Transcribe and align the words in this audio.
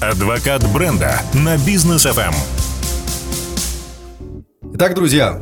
Адвокат 0.00 0.62
бренда 0.74 1.22
на 1.32 1.56
бизнес 1.56 2.04
FM. 2.04 2.34
Итак, 4.74 4.94
друзья, 4.94 5.40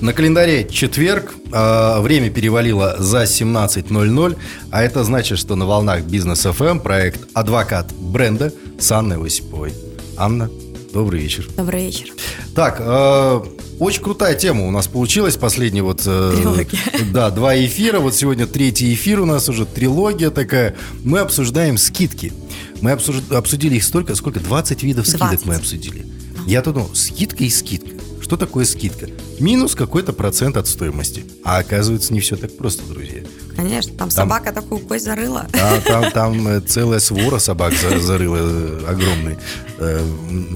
на 0.00 0.12
календаре 0.12 0.68
четверг, 0.68 1.34
э, 1.52 2.00
время 2.02 2.30
перевалило 2.30 2.94
за 3.00 3.24
17.00, 3.24 4.36
а 4.70 4.82
это 4.84 5.02
значит, 5.02 5.40
что 5.40 5.56
на 5.56 5.66
волнах 5.66 6.02
Бизнес 6.02 6.46
FM 6.46 6.82
проект 6.82 7.28
«Адвокат 7.34 7.92
бренда» 7.94 8.52
с 8.78 8.92
Анной 8.92 9.26
Осиповой. 9.26 9.74
Анна, 10.16 10.48
добрый 10.94 11.20
вечер. 11.20 11.48
Добрый 11.56 11.86
вечер. 11.86 12.10
Так, 12.54 12.76
э, 12.78 13.40
очень 13.80 14.02
крутая 14.02 14.36
тема 14.36 14.68
у 14.68 14.70
нас 14.70 14.86
получилась. 14.86 15.36
Последний 15.36 15.80
вот... 15.80 16.02
Э. 16.06 16.64
Да, 17.12 17.30
два 17.30 17.56
эфира. 17.56 17.98
Вот 17.98 18.14
сегодня 18.14 18.46
третий 18.46 18.94
эфир 18.94 19.20
у 19.20 19.26
нас 19.26 19.48
уже 19.48 19.66
трилогия 19.66 20.30
такая. 20.30 20.76
Мы 21.02 21.18
обсуждаем 21.18 21.76
скидки. 21.76 22.32
Мы 22.80 22.90
обсуж- 22.92 23.34
обсудили 23.34 23.76
их 23.76 23.84
столько, 23.84 24.14
сколько? 24.14 24.40
20 24.40 24.82
видов 24.82 25.06
скидок 25.06 25.28
20. 25.30 25.46
мы 25.46 25.54
обсудили. 25.56 26.06
Я 26.46 26.62
тут 26.62 26.74
думал, 26.74 26.94
скидка 26.94 27.44
и 27.44 27.50
скидка. 27.50 27.90
Что 28.22 28.36
такое 28.36 28.64
скидка? 28.64 29.06
Минус 29.38 29.74
какой-то 29.76 30.12
процент 30.12 30.56
от 30.56 30.66
стоимости. 30.66 31.24
А 31.44 31.58
оказывается, 31.58 32.12
не 32.12 32.20
все 32.20 32.36
так 32.36 32.56
просто, 32.56 32.82
друзья. 32.84 33.22
Конечно, 33.54 33.94
там, 33.96 34.10
собака 34.10 34.52
такую 34.52 34.80
кость 34.80 35.04
зарыла. 35.04 35.46
А 35.52 35.80
там, 35.80 36.10
там 36.12 36.48
э, 36.48 36.60
целая 36.60 36.98
свора 37.00 37.38
собак 37.38 37.72
за- 37.74 37.98
зарыла 38.00 38.38
э, 38.40 38.84
огромный, 38.88 39.38
э, 39.78 40.02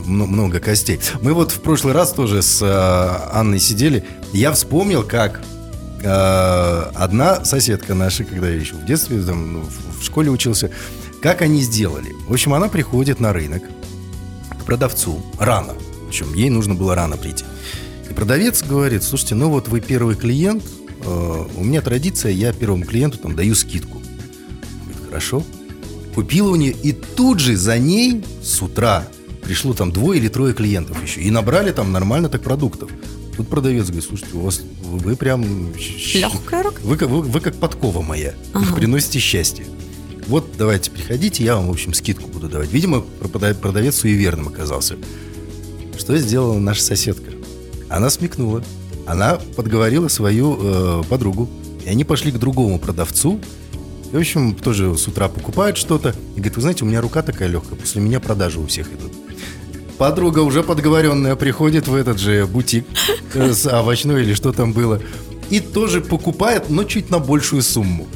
много 0.05 0.59
костей. 0.61 0.99
Мы 1.23 1.33
вот 1.33 1.53
в 1.53 1.61
прошлый 1.61 1.93
раз 1.95 2.13
тоже 2.13 2.43
с 2.43 2.61
Анной 3.33 3.61
сидели. 3.61 4.05
Я 4.33 4.53
вспомнил, 4.53 5.03
как 5.05 5.41
одна 6.03 7.45
соседка 7.45 7.95
наша, 7.95 8.25
когда 8.25 8.49
я 8.49 8.57
еще 8.57 8.75
в 8.75 8.85
детстве 8.87 9.21
там, 9.23 9.53
ну, 9.53 9.65
в 10.01 10.03
школе 10.05 10.31
учился, 10.31 10.71
как 11.21 11.43
они 11.43 11.61
сделали. 11.63 12.15
В 12.29 12.33
общем, 12.33 12.55
она 12.55 12.69
приходит 12.69 13.21
на 13.21 13.33
рынок 13.33 13.63
к 14.59 14.65
продавцу 14.65 15.23
рано. 15.39 15.75
Причем 16.09 16.35
ей 16.35 16.51
нужно 16.51 16.75
было 16.75 16.95
рано 16.95 17.17
прийти. 17.17 17.45
И 18.09 18.13
продавец 18.15 18.63
говорит, 18.63 19.03
слушайте, 19.03 19.35
ну 19.35 19.49
вот 19.51 19.69
вы 19.69 19.81
первый 19.81 20.17
клиент, 20.17 20.65
э, 21.05 21.45
у 21.57 21.63
меня 21.65 21.81
традиция, 21.83 22.33
я 22.33 22.53
первому 22.53 22.85
клиенту 22.85 23.19
там 23.19 23.37
даю 23.37 23.55
скидку. 23.55 23.99
Говорит, 23.99 25.07
хорошо. 25.09 25.45
Купила 26.15 26.51
у 26.51 26.57
нее, 26.57 26.73
и 26.73 26.93
тут 26.93 27.39
же 27.39 27.57
за 27.57 27.79
ней 27.79 28.25
с 28.43 28.61
утра 28.63 29.07
пришло 29.43 29.75
там 29.75 29.93
двое 29.93 30.19
или 30.21 30.29
трое 30.29 30.55
клиентов 30.55 31.01
еще. 31.03 31.21
И 31.21 31.31
набрали 31.31 31.71
там 31.71 31.93
нормально 31.93 32.29
так 32.29 32.43
продуктов. 32.43 32.91
Тут 33.37 33.49
продавец 33.49 33.85
говорит, 33.87 34.05
слушайте, 34.05 34.37
у 34.37 34.41
вас 34.41 34.61
вы 34.83 35.15
прям... 35.15 35.73
Легкая 36.15 36.65
рука. 36.65 36.81
Вы, 36.83 36.97
как- 36.97 37.09
вы, 37.09 37.23
вы 37.23 37.41
как 37.41 37.55
подкова 37.55 38.03
моя. 38.03 38.35
Ага. 38.53 38.75
Приносите 38.75 39.21
счастье. 39.21 39.67
Вот 40.31 40.47
давайте 40.57 40.93
приходите, 40.93 41.43
я 41.43 41.57
вам, 41.57 41.67
в 41.67 41.73
общем, 41.73 41.93
скидку 41.93 42.29
буду 42.29 42.49
давать. 42.49 42.71
Видимо, 42.71 43.05
прода- 43.21 43.53
продавец 43.53 43.97
суеверным 43.97 44.47
оказался. 44.47 44.95
Что 45.99 46.17
сделала 46.19 46.57
наша 46.61 46.83
соседка? 46.83 47.33
Она 47.89 48.11
смекнула. 48.11 48.63
Она 49.09 49.41
подговорила 49.57 50.07
свою 50.07 50.57
э, 50.61 51.03
подругу. 51.09 51.49
И 51.85 51.89
они 51.89 52.05
пошли 52.05 52.31
к 52.31 52.39
другому 52.39 52.79
продавцу. 52.79 53.41
И, 54.13 54.15
в 54.15 54.19
общем, 54.21 54.55
тоже 54.55 54.97
с 54.97 55.09
утра 55.09 55.29
покупают 55.29 55.77
что-то. 55.77 56.11
И 56.11 56.37
говорит, 56.37 56.55
вы 56.55 56.63
знаете, 56.63 56.85
у 56.85 56.87
меня 56.87 57.01
рука 57.01 57.23
такая 57.23 57.49
легкая, 57.49 57.77
после 57.77 58.01
меня 58.01 58.21
продажи 58.21 58.61
у 58.61 58.67
всех 58.69 58.87
идут. 58.87 59.11
Подруга 59.99 60.39
уже 60.39 60.63
подговоренная 60.63 61.35
приходит 61.35 61.89
в 61.89 61.95
этот 61.97 62.21
же 62.21 62.47
бутик 62.47 62.87
э, 63.35 63.53
с 63.53 63.67
овощной 63.67 64.23
или 64.23 64.35
что 64.35 64.53
там 64.53 64.73
было. 64.73 65.03
И 65.51 65.59
тоже 65.59 66.01
покупает, 66.01 66.71
но 66.71 66.85
чуть 66.85 67.11
на 67.11 67.19
большую 67.19 67.63
сумму. 67.63 68.07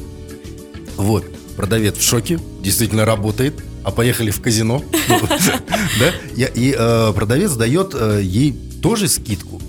Вот, 0.95 1.25
продавец 1.55 1.97
в 1.97 2.03
шоке, 2.03 2.39
действительно 2.61 3.05
работает, 3.05 3.53
а 3.83 3.91
поехали 3.91 4.31
в 4.31 4.41
казино. 4.41 4.83
Да? 5.99 6.11
И- 6.55 6.75
э, 6.77 7.13
продавец 7.15 7.51
дает 7.53 7.91
э, 7.93 8.21
ей 8.23 8.53
тоже 8.81 9.07
скидку. 9.07 9.61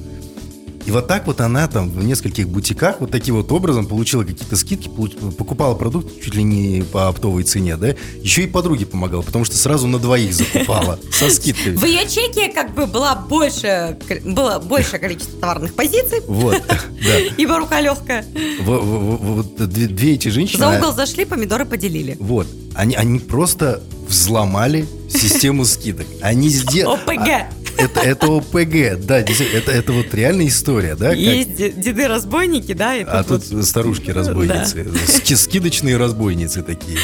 И 0.86 0.90
вот 0.92 1.08
так 1.08 1.26
вот 1.26 1.40
она 1.40 1.66
там 1.66 1.90
в 1.90 2.04
нескольких 2.04 2.48
бутиках 2.48 3.00
вот 3.00 3.10
таким 3.10 3.34
вот 3.34 3.50
образом 3.50 3.86
получила 3.86 4.22
какие-то 4.22 4.56
скидки, 4.56 4.88
покупала 5.36 5.74
продукт 5.74 6.22
чуть 6.22 6.34
ли 6.34 6.44
не 6.44 6.82
по 6.82 7.08
оптовой 7.08 7.42
цене, 7.42 7.76
да? 7.76 7.94
Еще 8.22 8.44
и 8.44 8.46
подруге 8.46 8.86
помогала, 8.86 9.22
потому 9.22 9.44
что 9.44 9.56
сразу 9.56 9.88
на 9.88 9.98
двоих 9.98 10.32
закупала 10.32 11.00
со 11.12 11.28
скидкой. 11.28 11.72
В 11.76 11.84
ее 11.84 12.08
чеке 12.08 12.48
как 12.52 12.72
бы 12.74 12.86
была 12.86 13.16
больше, 13.16 13.98
было 14.24 14.60
большее 14.60 15.00
количество 15.00 15.40
товарных 15.40 15.74
позиций, 15.74 16.20
Вот, 16.28 16.62
да. 16.68 17.18
ибо 17.36 17.58
рука 17.58 17.80
легкая. 17.80 18.24
Во- 18.62 18.78
во- 18.80 18.98
во- 18.98 19.16
Вот 19.16 19.56
две, 19.68 19.88
две 19.88 20.14
эти 20.14 20.28
женщины... 20.28 20.58
За 20.60 20.78
угол 20.78 20.92
зашли, 20.94 21.24
помидоры 21.24 21.64
поделили. 21.64 22.16
Вот. 22.20 22.46
Они, 22.76 22.94
они 22.94 23.18
просто 23.18 23.82
взломали 24.08 24.86
систему 25.10 25.64
скидок. 25.64 26.06
Они 26.20 26.48
сделали... 26.48 26.94
ОПГ. 27.06 27.52
Это, 27.78 28.00
это 28.00 28.26
ОПГ, 28.28 29.04
да, 29.06 29.18
это, 29.20 29.70
это 29.72 29.92
вот 29.92 30.12
реальная 30.14 30.48
история, 30.48 30.94
да? 30.96 31.10
как- 31.10 31.18
Есть 31.18 31.54
де- 31.56 31.70
деды-разбойники, 31.70 32.72
да, 32.72 32.96
и 32.96 33.04
А 33.04 33.22
тут 33.22 33.42
тут 33.44 33.52
вот- 33.52 33.66
старушки-разбойницы, 33.66 34.86
ски- 35.06 35.34
скидочные 35.36 35.96
разбойницы 35.96 36.62
такие. 36.62 36.98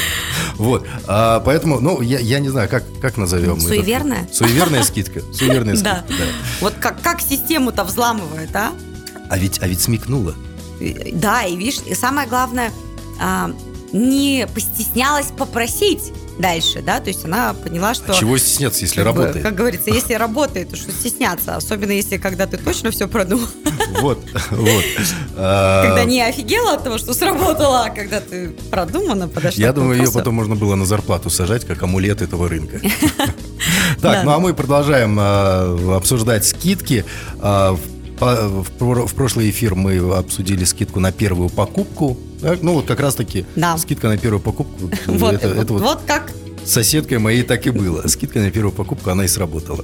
Вот, 0.55 0.85
а, 1.07 1.39
поэтому, 1.41 1.79
ну, 1.79 2.01
я, 2.01 2.19
я 2.19 2.39
не 2.39 2.49
знаю, 2.49 2.69
как, 2.69 2.83
как 3.01 3.17
назовем 3.17 3.53
это? 3.57 3.61
Суеверная? 3.67 4.27
Суеверная 4.31 4.83
скидка, 4.83 5.21
суеверная 5.33 5.75
Да. 5.81 6.03
скидка, 6.07 6.23
да. 6.23 6.29
Вот 6.61 6.73
как, 6.79 7.01
как 7.01 7.21
систему-то 7.21 7.83
взламывает, 7.83 8.55
а? 8.55 8.71
А 9.29 9.37
ведь, 9.37 9.59
а 9.61 9.67
ведь 9.67 9.81
смекнула. 9.81 10.35
Да, 11.13 11.43
и 11.43 11.55
видишь, 11.55 11.79
и 11.85 11.93
самое 11.95 12.27
главное, 12.27 12.71
а, 13.19 13.51
не 13.91 14.47
постеснялась 14.53 15.27
попросить 15.27 16.11
дальше, 16.39 16.81
да, 16.81 16.99
то 16.99 17.09
есть 17.09 17.25
она 17.25 17.53
поняла, 17.53 17.93
что... 17.93 18.13
А 18.13 18.15
Чего 18.15 18.37
стесняться, 18.37 18.81
если 18.81 19.03
как 19.03 19.13
бы, 19.13 19.21
работает? 19.21 19.45
как 19.45 19.55
говорится, 19.55 19.89
если 19.89 20.13
работает, 20.13 20.69
то 20.69 20.75
что 20.75 20.91
стесняться, 20.91 21.55
особенно 21.55 21.91
если 21.91 22.17
когда 22.17 22.47
ты 22.47 22.57
точно 22.57 22.91
все 22.91 23.07
продумал, 23.07 23.47
Вот, 24.01 24.19
вот. 24.51 24.83
Когда 25.35 26.03
не 26.05 26.21
офигела 26.21 26.73
от 26.73 26.83
того, 26.83 26.97
что 26.97 27.13
сработало, 27.13 27.85
а 27.85 27.89
когда 27.89 28.19
ты 28.19 28.49
продуманно 28.71 29.27
подошла 29.27 29.61
Я 29.61 29.73
думаю, 29.73 29.99
ее 29.99 30.11
потом 30.11 30.35
можно 30.35 30.55
было 30.55 30.75
на 30.75 30.85
зарплату 30.85 31.29
сажать, 31.29 31.65
как 31.65 31.81
амулет 31.83 32.21
этого 32.21 32.47
рынка. 32.47 32.79
Так, 34.01 34.25
ну 34.25 34.31
а 34.31 34.39
мы 34.39 34.53
продолжаем 34.53 35.17
а, 35.19 35.95
обсуждать 35.95 36.45
скидки. 36.45 37.05
А, 37.39 37.77
в 38.19 39.13
прошлый 39.15 39.49
эфир 39.49 39.75
мы 39.75 39.97
обсудили 40.17 40.65
скидку 40.65 40.99
на 40.99 41.13
первую 41.13 41.49
покупку. 41.49 42.17
Так, 42.43 42.61
Ну 42.61 42.73
вот 42.73 42.85
как 42.85 42.99
раз 42.99 43.15
таки 43.15 43.45
Да. 43.55 43.77
скидка 43.77 44.07
на 44.09 44.17
первую 44.17 44.41
покупку. 44.41 44.89
Вот, 45.07 45.33
это, 45.33 45.47
вот, 45.49 45.57
это 45.57 45.73
вот 45.73 45.81
вот 45.81 46.01
как 46.05 46.31
соседкой 46.65 47.17
моей 47.19 47.43
так 47.43 47.65
и 47.67 47.71
было. 47.71 48.07
Скидка 48.07 48.39
на 48.39 48.51
первую 48.51 48.71
покупку, 48.73 49.09
она 49.09 49.25
и 49.25 49.27
сработала. 49.27 49.83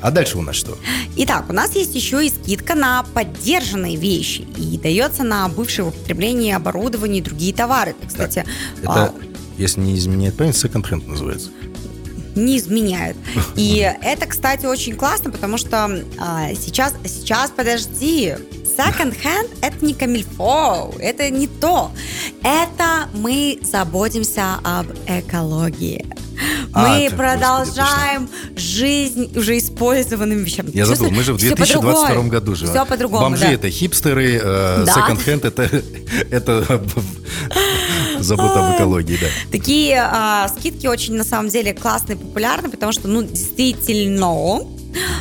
А 0.00 0.10
дальше 0.10 0.38
у 0.38 0.42
нас 0.42 0.56
что? 0.56 0.76
Итак, 1.16 1.46
у 1.48 1.52
нас 1.52 1.74
есть 1.74 1.94
еще 1.94 2.26
и 2.26 2.30
скидка 2.30 2.74
на 2.74 3.04
поддержанные 3.14 3.96
вещи 3.96 4.46
и 4.56 4.78
дается 4.78 5.22
на 5.22 5.48
бывшее 5.48 5.86
употребление 5.88 6.56
оборудование 6.56 7.20
и 7.20 7.22
другие 7.24 7.54
товары. 7.54 7.90
Это, 7.92 8.06
Кстати, 8.08 8.44
а, 8.84 9.06
Это, 9.06 9.14
если 9.58 9.80
не 9.80 9.96
изменяет 9.96 10.36
память, 10.36 10.56
секонд-хенд 10.56 11.06
называется. 11.06 11.50
не 12.34 12.58
изменяют. 12.58 13.16
И 13.56 13.78
это, 14.02 14.26
кстати, 14.26 14.64
очень 14.66 14.94
классно, 14.94 15.30
потому 15.30 15.58
что 15.58 16.04
а, 16.18 16.50
сейчас, 16.54 16.94
сейчас, 17.04 17.50
подожди, 17.50 18.34
second 18.80 19.14
hand 19.22 19.50
это 19.60 19.84
не 19.84 19.94
камильфо, 19.94 20.94
это 20.98 21.28
не 21.30 21.46
то. 21.46 21.90
Это 22.42 23.08
мы 23.12 23.58
заботимся 23.62 24.58
об 24.64 24.86
экологии. 25.06 26.06
А, 26.72 26.88
Мы 26.88 27.10
ты, 27.10 27.16
продолжаем 27.16 28.28
жизнь 28.56 29.30
уже 29.36 29.58
использованными 29.58 30.42
вещами. 30.42 30.70
Я 30.72 30.86
забыл, 30.86 31.10
мы 31.10 31.22
же 31.22 31.34
в 31.34 31.36
2022 31.36 32.22
году 32.24 32.54
живем. 32.54 32.72
Все 32.72 32.86
по-другому, 32.86 33.24
Бомжи 33.24 33.44
да. 33.44 33.52
это 33.52 33.68
хипстеры, 33.70 34.40
э, 34.42 34.84
Да. 34.86 34.94
секонд-хенд 34.94 35.44
это, 35.44 35.68
это 36.30 36.64
забота 38.20 38.68
об 38.68 38.76
экологии, 38.76 39.18
да. 39.20 39.26
Такие 39.52 40.00
а, 40.02 40.48
скидки 40.48 40.86
очень, 40.86 41.14
на 41.14 41.24
самом 41.24 41.50
деле, 41.50 41.74
классные, 41.74 42.16
популярны, 42.16 42.70
потому 42.70 42.92
что, 42.92 43.06
ну, 43.06 43.22
действительно, 43.22 44.62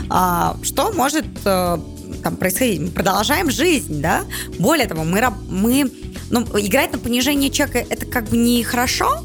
а, 0.09 0.55
что 0.63 0.93
может 0.93 1.25
а, 1.43 1.81
там 2.21 2.35
происходить? 2.35 2.79
Мы 2.79 2.87
продолжаем 2.89 3.49
жизнь, 3.49 4.01
да? 4.01 4.25
Более 4.57 4.87
того, 4.87 5.03
мы, 5.03 5.21
мы 5.49 5.91
ну, 6.29 6.41
играть 6.59 6.91
на 6.91 6.99
понижение 6.99 7.49
чека 7.49 7.79
это 7.79 8.05
как 8.05 8.29
бы 8.29 8.37
не 8.37 8.63
хорошо, 8.63 9.23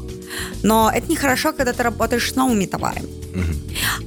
но 0.63 0.91
это 0.93 1.07
не 1.07 1.15
хорошо, 1.15 1.53
когда 1.53 1.73
ты 1.73 1.83
работаешь 1.83 2.31
с 2.31 2.35
новыми 2.35 2.65
товарами. 2.65 3.07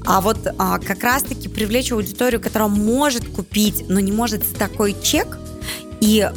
А 0.07 0.21
вот 0.21 0.39
а, 0.59 0.79
как 0.79 1.03
раз-таки 1.03 1.49
привлечь 1.49 1.93
аудиторию, 1.93 2.41
которая 2.41 2.69
может 2.69 3.29
купить, 3.29 3.85
но 3.89 4.01
не 4.01 4.13
может 4.13 4.43
такой 4.57 4.97
чек 5.03 5.39
и 6.01 6.31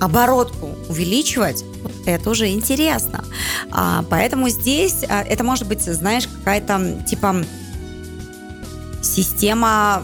оборотку 0.00 0.70
увеличивать, 0.88 1.64
вот 1.82 1.92
это 2.04 2.30
уже 2.30 2.48
интересно. 2.48 3.24
А, 3.70 4.04
поэтому 4.10 4.48
здесь 4.48 5.04
а, 5.08 5.22
это 5.22 5.44
может 5.44 5.68
быть, 5.68 5.82
знаешь, 5.82 6.26
какая-то 6.26 7.04
типа 7.08 7.44
система 9.02 10.02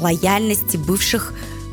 лояльности 0.00 0.76
бывших 0.76 1.32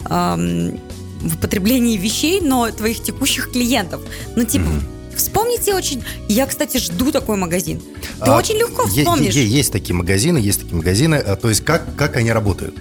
эм, 0.10 0.80
в 1.22 1.36
употреблении 1.36 1.98
вещей, 1.98 2.42
но 2.42 2.70
твоих 2.72 3.02
текущих 3.04 3.52
клиентов. 3.52 4.02
Ну, 4.36 4.44
типа, 4.44 4.66
Мгм. 4.66 4.84
вспомните 5.16 5.74
очень... 5.74 6.04
Я, 6.28 6.46
кстати, 6.46 6.78
жду 6.78 7.12
такой 7.12 7.38
магазин. 7.38 7.80
Ты 8.20 8.32
А, 8.32 8.38
очень 8.38 8.56
легко 8.56 8.86
вспомнишь. 8.88 9.34
е- 9.36 9.48
Есть 9.48 9.72
такие 9.72 9.96
магазины, 9.96 10.38
есть 10.38 10.60
такие 10.62 10.76
магазины. 10.76 11.16
а, 11.16 11.36
То 11.38 11.50
есть 11.50 11.64
как, 11.64 11.96
как 11.96 12.18
они 12.18 12.32
работают? 12.32 12.76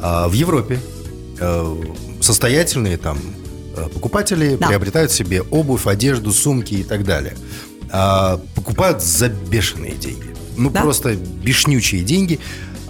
А, 0.00 0.28
В 0.28 0.32
Европе 0.32 0.80
э, 1.40 1.76
состоятельные 2.20 2.96
там 2.98 3.18
э, 3.76 3.88
покупатели 3.94 4.56
Да. 4.60 4.66
приобретают 4.68 5.12
себе 5.12 5.40
обувь, 5.42 5.86
одежду, 5.86 6.32
сумки 6.32 6.74
и 6.74 6.82
так 6.82 7.04
далее. 7.04 7.36
А, 7.90 8.38
Покупают 8.54 9.02
за 9.02 9.28
бешеные 9.28 9.92
деньги. 9.92 10.34
Ну, 10.56 10.68
Да. 10.70 10.80
просто 10.82 11.14
бешнючие 11.14 12.02
деньги. 12.02 12.40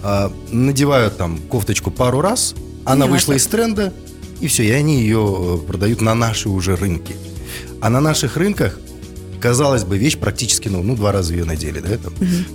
А, 0.03 0.31
Надевают 0.51 1.17
там 1.17 1.37
кофточку 1.49 1.91
пару 1.91 2.21
раз, 2.21 2.55
она 2.85 3.05
не 3.05 3.11
вышла 3.11 3.33
носят. 3.33 3.47
из 3.47 3.51
тренда, 3.51 3.93
и 4.39 4.47
все, 4.47 4.63
и 4.63 4.71
они 4.71 5.01
ее 5.01 5.59
э, 5.63 5.67
продают 5.67 6.01
на 6.01 6.15
наши 6.15 6.49
уже 6.49 6.75
рынки. 6.75 7.15
А 7.81 7.89
на 7.89 7.99
наших 7.99 8.37
рынках 8.37 8.79
казалось 9.39 9.83
бы, 9.83 9.97
вещь 9.97 10.17
практически, 10.17 10.67
ну, 10.67 10.83
ну 10.83 10.95
два 10.95 11.11
раза 11.11 11.33
ее 11.33 11.45
надели, 11.45 11.79
да, 11.79 11.97
там, 11.97 12.13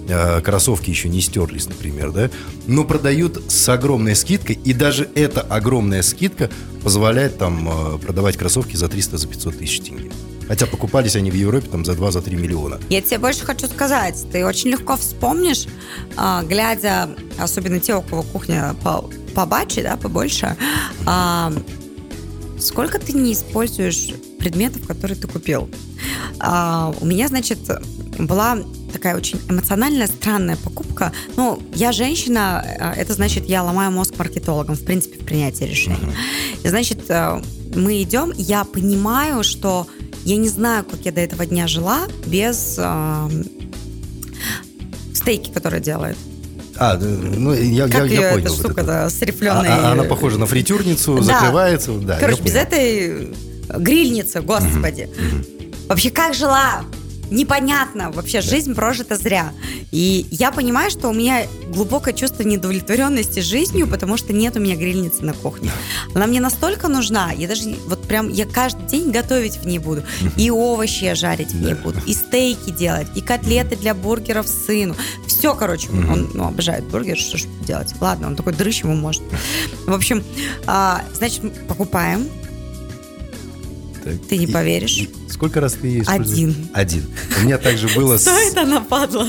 э, 0.09 0.41
кроссовки 0.43 0.91
еще 0.91 1.09
не 1.09 1.21
стерлись, 1.21 1.67
например, 1.67 2.13
да, 2.13 2.31
но 2.67 2.85
продают 2.85 3.43
с 3.51 3.69
огромной 3.69 4.15
скидкой, 4.15 4.59
и 4.63 4.73
даже 4.73 5.09
эта 5.15 5.41
огромная 5.41 6.03
скидка 6.03 6.51
позволяет 6.83 7.39
там 7.39 7.69
э, 7.69 7.99
продавать 7.99 8.37
кроссовки 8.37 8.77
за 8.77 8.89
300, 8.89 9.19
за 9.19 9.27
500 9.27 9.59
тысяч 9.59 9.81
тенге. 9.81 10.11
Хотя 10.49 10.67
покупались 10.67 11.17
они 11.17 11.31
в 11.31 11.35
Европе 11.35 11.69
там 11.71 11.85
за 11.85 11.93
2-3 11.93 12.35
миллиона. 12.35 12.79
Я 12.91 13.01
тебе 13.01 13.19
больше 13.19 13.45
хочу 13.45 13.67
сказать, 13.67 14.25
ты 14.31 14.45
очень 14.45 14.71
легко 14.71 14.97
вспомнишь, 14.97 15.67
а, 16.17 16.43
глядя, 16.43 17.11
особенно 17.39 17.81
те, 17.81 17.95
у 17.95 18.03
кого 18.03 18.23
кухня 18.23 18.75
по, 18.83 19.09
побаче, 19.35 19.83
да, 19.83 19.97
побольше, 19.97 20.57
а, 21.07 21.53
сколько 22.59 22.99
ты 22.99 23.13
не 23.13 23.33
используешь 23.33 24.11
предметов, 24.39 24.87
которые 24.87 25.17
ты 25.17 25.27
купил. 25.27 25.71
А, 26.41 26.95
у 27.01 27.07
меня, 27.07 27.29
значит, 27.29 27.59
была 28.19 28.59
такая 28.93 29.17
очень 29.17 29.41
эмоциональная, 29.49 30.07
странная 30.07 30.57
покупка. 30.57 31.13
Ну, 31.37 31.61
я 31.75 31.91
женщина, 31.91 32.95
это 32.97 33.15
значит, 33.15 33.49
я 33.49 33.63
ломаю 33.63 33.91
мозг 33.91 34.15
маркетологам, 34.19 34.77
в 34.77 34.85
принципе, 34.85 35.19
в 35.19 35.25
принятии 35.25 35.65
решений. 35.65 36.15
Значит, 36.63 37.11
мы 37.75 38.03
идем, 38.03 38.33
я 38.37 38.65
понимаю, 38.65 39.43
что 39.43 39.89
я 40.25 40.37
не 40.37 40.49
знаю, 40.49 40.85
как 40.85 41.01
я 41.05 41.13
до 41.13 41.21
этого 41.21 41.47
дня 41.47 41.67
жила 41.69 42.07
без 42.27 42.77
э, 42.79 43.29
стейки, 45.15 45.51
которые 45.51 45.81
делают. 45.83 46.17
А, 46.77 46.97
э, 46.97 46.99
ну, 47.05 47.53
я, 47.55 47.87
Как 47.89 48.09
я, 48.11 48.21
я 48.21 48.21
эта 48.31 48.35
понял. 48.35 48.51
вот 48.51 48.59
штука 48.59 48.81
это. 48.81 49.09
с 49.11 49.23
А- 49.23 49.25
рифленой... 49.25 49.69
а- 49.69 49.93
она 49.93 50.05
похожа 50.05 50.39
на 50.39 50.47
фритюрницу, 50.47 51.17
Да. 51.19 51.23
закрывается. 51.23 51.93
Да, 51.93 52.19
Короче, 52.19 52.43
без 52.43 52.55
этой 52.55 53.35
грильницы, 53.79 54.41
господи. 54.41 55.09
Вообще, 55.89 56.11
как 56.11 56.35
жила? 56.35 56.85
Непонятно. 57.35 58.13
Вообще, 58.13 58.41
жизнь 58.41 58.75
прожита 58.75 59.17
зря. 59.17 59.53
И 59.91 60.27
я 60.31 60.53
понимаю, 60.53 60.91
что 60.91 61.09
у 61.09 61.13
меня 61.13 61.47
глубокое 61.69 62.15
чувство 62.15 62.45
недовлетворенности 62.45 63.41
жизнью, 63.41 63.89
потому 63.89 64.17
что 64.17 64.33
нет 64.33 64.57
у 64.57 64.61
меня 64.61 64.77
грильницы 64.77 65.25
на 65.25 65.33
кухне. 65.33 65.71
Она 66.15 66.29
мне 66.29 66.41
настолько 66.41 66.87
нужна. 66.87 67.33
Я 67.33 67.49
даже 67.49 67.75
вот 67.87 68.03
прям, 68.07 68.29
я 68.29 68.47
каждый 68.47 68.87
день 68.87 69.11
готовить 69.11 69.57
в 69.57 69.67
ней 69.67 69.81
буду. 69.81 70.05
И 70.37 70.49
овощи 70.51 71.05
я 71.05 71.17
жарить 71.17 71.51
в 71.51 71.61
ней 71.61 71.75
буду. 71.75 71.99
И 72.07 72.15
стейки 72.15 72.71
делать. 72.71 73.09
И 73.17 73.21
котлеты 73.21 73.75
для 73.75 73.95
бургеров 73.95 74.47
сыну. 74.47 74.95
Все, 75.27 75.55
короче. 75.57 75.89
Он 75.91 76.31
ну, 76.35 76.47
обожает 76.47 76.85
бургер, 76.85 77.19
что 77.19 77.37
ж 77.37 77.47
делать. 77.67 77.93
Ладно, 78.01 78.29
он 78.29 78.37
такой 78.37 78.53
дрыщ 78.53 78.85
ему 78.85 78.95
может. 78.95 79.23
В 79.87 79.93
общем, 79.93 80.23
а, 80.67 81.03
значит, 81.15 81.43
покупаем. 81.67 82.29
Так. 84.05 84.15
Ты 84.29 84.37
не 84.37 84.45
И- 84.45 84.53
поверишь. 84.53 84.99
и 84.99 85.11
Сколько 85.31 85.61
раз 85.61 85.73
ты 85.75 86.01
использовал? 86.01 86.33
Один. 86.33 86.69
Один. 86.75 87.07
У 87.41 87.45
меня 87.45 87.59
также 87.59 87.89
было 87.89 88.17
с... 88.19 88.23
Стоит 88.23 88.57
она, 88.57 88.81
падла. 88.81 89.27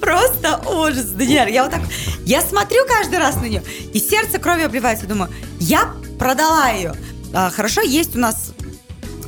Просто 0.00 0.60
ужас, 0.70 1.06
Даниэль. 1.06 1.50
Я 1.52 1.64
вот 1.64 1.72
так, 1.72 1.82
я 2.24 2.40
смотрю 2.40 2.86
каждый 2.86 3.18
раз 3.18 3.36
на 3.36 3.46
нее, 3.46 3.62
и 3.92 3.98
сердце 3.98 4.38
кровью 4.38 4.66
обливается. 4.66 5.06
Думаю, 5.06 5.30
я 5.60 5.92
продала 6.18 6.70
ее. 6.70 6.94
А, 7.32 7.50
хорошо, 7.50 7.80
есть 7.82 8.14
у 8.14 8.18
нас 8.20 8.52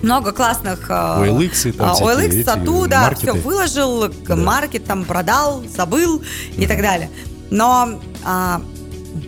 много 0.03 0.33
классных... 0.33 0.87
а, 0.89 1.21
OLX, 1.25 1.73
там 1.73 1.91
а, 1.91 1.95
всякие 1.95 2.15
OLX, 2.15 2.29
эти 2.29 2.45
Тату, 2.45 2.87
да, 2.87 3.03
маркеты. 3.03 3.33
все 3.33 3.41
выложил, 3.41 4.09
Да. 4.27 4.37
маркет 4.37 4.85
там 4.85 5.05
продал, 5.05 5.65
забыл 5.77 6.23
и 6.57 6.67
так 6.67 6.81
далее. 6.81 7.11
Но 7.51 8.01
а, 8.25 8.63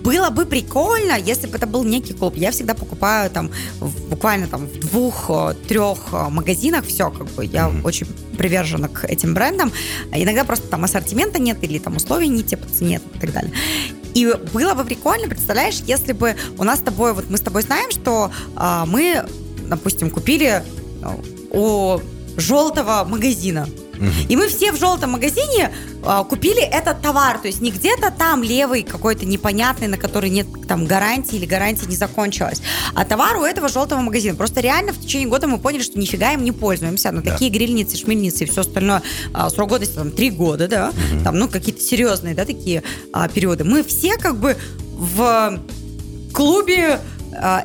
было 0.05 0.31
бы 0.31 0.47
прикольно, 0.47 1.19
если 1.19 1.47
бы 1.47 1.57
это 1.57 1.67
был 1.67 1.85
некий 1.85 2.15
клуб. 2.15 2.35
Я 2.37 2.51
всегда 2.51 2.75
покупаю 2.75 3.31
там 3.31 3.51
в- 3.81 4.09
буквально 4.09 4.47
там 4.47 4.67
в 4.67 4.79
двух-трех 4.81 6.13
магазинах 6.31 6.85
все, 6.87 7.11
как 7.11 7.27
бы 7.29 7.45
я 7.45 7.71
очень 7.85 8.07
привержена 8.37 8.89
к 8.89 9.05
этим 9.05 9.35
брендам. 9.35 9.73
Иногда 10.13 10.45
просто 10.45 10.69
там 10.69 10.85
ассортимента 10.85 11.39
нет 11.39 11.59
или 11.63 11.79
там 11.79 11.97
условий 11.97 12.29
не 12.29 12.43
те 12.43 12.57
по 12.57 12.69
цене 12.69 13.01
и 13.15 13.19
так 13.19 13.33
далее. 13.33 13.53
И 14.15 14.33
было 14.53 14.75
бы 14.75 14.85
прикольно, 14.85 15.29
представляешь, 15.29 15.81
если 15.87 16.13
бы 16.13 16.35
у 16.57 16.65
нас 16.65 16.81
с 16.81 16.83
тобой, 16.83 17.13
вот 17.13 17.31
мы 17.31 17.37
с 17.37 17.41
тобой 17.41 17.63
знаем, 17.63 17.91
что 17.91 18.31
а, 18.57 18.87
мы, 18.87 19.25
допустим, 19.69 20.11
купили 20.11 20.63
ну, 21.01 21.23
у 21.51 22.01
желтого 22.37 23.05
магазина. 23.05 23.69
И 24.29 24.37
мы 24.37 24.49
все 24.49 24.73
в 24.73 24.79
желтом 24.79 25.11
магазине 25.13 25.73
а, 26.05 26.25
купили 26.25 26.63
этот 26.63 27.03
товар. 27.03 27.39
То 27.39 27.49
есть 27.49 27.61
не 27.61 27.71
где-то 27.71 28.11
там 28.11 28.43
левый 28.43 28.83
какой-то 28.83 29.27
непонятный, 29.27 29.89
на 29.89 29.97
который 29.97 30.31
нет 30.31 30.47
там 30.67 30.87
гарантии 30.87 31.37
или 31.37 31.47
гарантия 31.47 31.87
не 31.87 31.97
закончилась. 31.97 32.61
А 32.95 33.05
товар 33.05 33.37
у 33.37 33.45
этого 33.45 33.69
желтого 33.69 34.01
магазина. 34.01 34.37
Просто 34.37 34.61
реально 34.61 34.93
в 34.93 35.01
течение 35.01 35.29
года 35.29 35.47
мы 35.47 35.59
поняли, 35.59 35.83
что 35.83 35.99
нифига 35.99 36.33
им 36.33 36.45
не 36.45 36.53
пользуемся. 36.53 37.11
Ну, 37.13 37.23
Да. 37.23 37.33
такие 37.33 37.51
грильницы, 37.51 37.97
шмельницы 37.97 38.45
и 38.45 38.47
все 38.47 38.61
остальное. 38.61 39.03
а, 39.35 39.51
срок 39.51 39.71
годности 39.71 39.95
там 39.95 40.11
три 40.11 40.31
года, 40.31 40.69
да. 40.69 40.93
Там, 41.25 41.39
ну, 41.39 41.49
какие-то 41.49 41.81
серьезные, 41.81 42.35
да, 42.35 42.45
такие 42.45 42.83
а, 43.13 43.29
периоды. 43.29 43.65
Мы 43.65 43.83
все 43.83 44.17
как 44.17 44.37
бы 44.39 44.57
в 44.95 45.61
клубе 46.33 47.01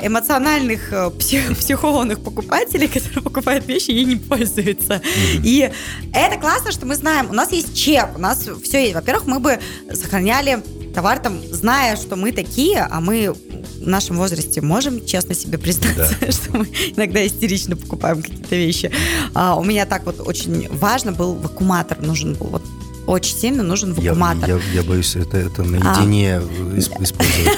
эмоциональных 0.01 0.91
а, 0.91 1.09
псих- 1.09 1.55
психованных 1.59 2.21
покупателей, 2.23 2.87
которые 2.93 3.21
покупают 3.21 3.67
вещи 3.67 3.91
и 3.91 4.05
не 4.05 4.15
пользуются. 4.15 5.01
И 5.43 5.69
это 6.13 6.39
классно, 6.39 6.71
что 6.71 6.85
мы 6.85 6.95
знаем, 6.95 7.29
у 7.29 7.33
нас 7.33 7.51
есть 7.51 7.75
чек, 7.75 8.09
у 8.15 8.19
нас 8.19 8.47
все 8.63 8.81
есть. 8.83 8.95
Во-первых, 8.95 9.25
мы 9.27 9.39
бы 9.39 9.59
сохраняли 9.93 10.63
товар 10.93 11.19
там, 11.19 11.39
зная, 11.51 11.95
что 11.95 12.15
мы 12.15 12.31
такие, 12.31 12.79
а 12.89 13.01
мы 13.01 13.33
в 13.33 13.87
нашем 13.87 14.17
возрасте 14.17 14.61
можем 14.61 15.03
честно 15.05 15.33
себе 15.35 15.57
признаться, 15.57 16.15
что 16.31 16.57
мы 16.57 16.65
иногда 16.95 17.25
истерично 17.25 17.75
покупаем 17.75 18.21
какие-то 18.21 18.55
вещи. 18.55 18.91
А, 19.33 19.55
у 19.55 19.63
меня 19.63 19.85
так 19.85 20.05
вот 20.05 20.19
очень 20.25 20.69
важно 20.69 21.11
был 21.11 21.33
вакууматор, 21.35 21.99
нужен 22.01 22.35
был 22.35 22.47
вот 22.47 22.63
очень 23.05 23.35
сильно 23.37 23.63
нужен 23.63 23.89
Я, 23.95 24.13
вакууматор. 24.13 24.49
я, 24.49 24.59
я 24.73 24.83
боюсь, 24.83 25.15
это, 25.17 25.35
это 25.37 25.63
наедине 25.63 26.35
исп- 26.77 27.03
использовать. 27.03 27.57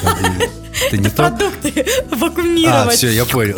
Это 0.88 0.98
не 0.98 1.10
то. 1.10 1.16
Продукты 1.16 1.86
А, 2.12 2.16
вакуумировать. 2.16 2.96
все, 2.96 3.10
я 3.12 3.26
понял. 3.26 3.58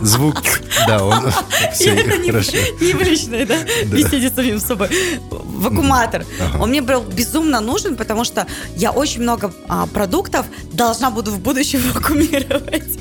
Звук. 0.00 0.42
Да, 0.86 1.04
он... 1.04 1.32
Все, 1.74 1.94
это 1.94 2.18
не, 2.18 2.30
хорошо. 2.30 2.52
не 2.80 2.92
в 2.92 3.02
личной, 3.02 3.44
да? 3.46 3.56
Беседе 3.84 4.30
с 4.30 4.34
самим 4.34 4.60
собой. 4.60 4.88
Вакууматор. 5.30 6.24
Он 6.58 6.70
мне 6.70 6.80
был 6.80 7.02
безумно 7.02 7.60
нужен, 7.60 7.96
потому 7.96 8.24
что 8.24 8.46
я 8.76 8.90
очень 8.90 9.22
много 9.22 9.52
а, 9.68 9.86
продуктов 9.86 10.46
должна 10.72 11.10
буду 11.10 11.30
в 11.30 11.38
будущем 11.40 11.80
вакуумировать. 11.92 12.98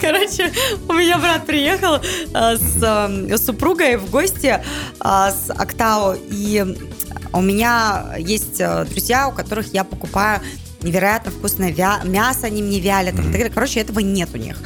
Короче, 0.00 0.52
у 0.88 0.92
меня 0.92 1.18
брат 1.18 1.46
приехал 1.46 2.00
а, 2.32 2.56
с 2.56 2.82
а, 2.82 3.38
супругой 3.38 3.96
в 3.96 4.10
гости 4.10 4.62
а, 5.00 5.30
с 5.30 5.50
Актау, 5.50 6.16
и 6.30 6.76
у 7.32 7.40
меня 7.40 8.14
есть 8.18 8.60
а, 8.60 8.84
друзья, 8.84 9.28
у 9.28 9.32
которых 9.32 9.72
я 9.74 9.84
покупаю 9.84 10.40
невероятно 10.84 11.30
вкусное 11.30 11.72
вя- 11.72 12.06
мясо, 12.06 12.46
они 12.46 12.62
мне 12.62 12.80
вялят. 12.80 13.14
и 13.14 13.16
так 13.16 13.30
далее. 13.32 13.50
Короче, 13.50 13.80
этого 13.80 14.00
нет 14.00 14.28
у 14.34 14.36
них. 14.38 14.58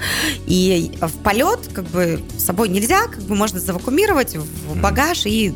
И 0.47 0.93
в 1.01 1.23
полет 1.23 1.61
как 1.73 1.85
бы 1.87 2.21
с 2.37 2.45
собой 2.45 2.69
нельзя, 2.69 3.07
как 3.07 3.23
бы 3.23 3.35
можно 3.35 3.61
завакуумировать 3.61 4.37
в 4.37 4.81
багаж 4.81 5.27
и 5.27 5.55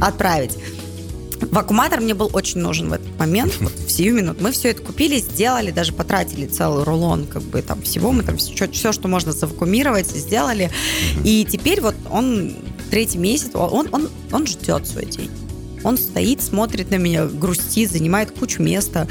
отправить. 0.00 0.56
Вакууматор 1.40 2.00
мне 2.00 2.14
был 2.14 2.30
очень 2.32 2.60
нужен 2.60 2.88
в 2.88 2.92
этот 2.92 3.16
момент, 3.18 3.54
вот 3.60 3.72
в 3.72 3.90
сию 3.90 4.14
минуту. 4.14 4.42
Мы 4.42 4.52
все 4.52 4.70
это 4.70 4.82
купили, 4.82 5.18
сделали, 5.18 5.70
даже 5.70 5.92
потратили 5.92 6.46
целый 6.46 6.84
рулон 6.84 7.26
как 7.26 7.42
бы 7.42 7.62
там 7.62 7.82
всего. 7.82 8.10
Мы 8.12 8.22
там 8.22 8.36
все, 8.38 8.68
все 8.70 8.92
что 8.92 9.08
можно 9.08 9.32
завакуумировать, 9.32 10.06
сделали. 10.06 10.70
И 11.24 11.46
теперь 11.48 11.80
вот 11.80 11.94
он 12.10 12.54
третий 12.90 13.18
месяц, 13.18 13.50
он, 13.54 13.88
он, 13.92 14.08
он 14.32 14.46
ждет 14.46 14.86
свой 14.86 15.06
день. 15.06 15.30
Он 15.84 15.96
стоит, 15.96 16.42
смотрит 16.42 16.90
на 16.90 16.96
меня, 16.96 17.26
грустит, 17.26 17.90
занимает 17.90 18.30
кучу 18.32 18.62
места. 18.62 19.06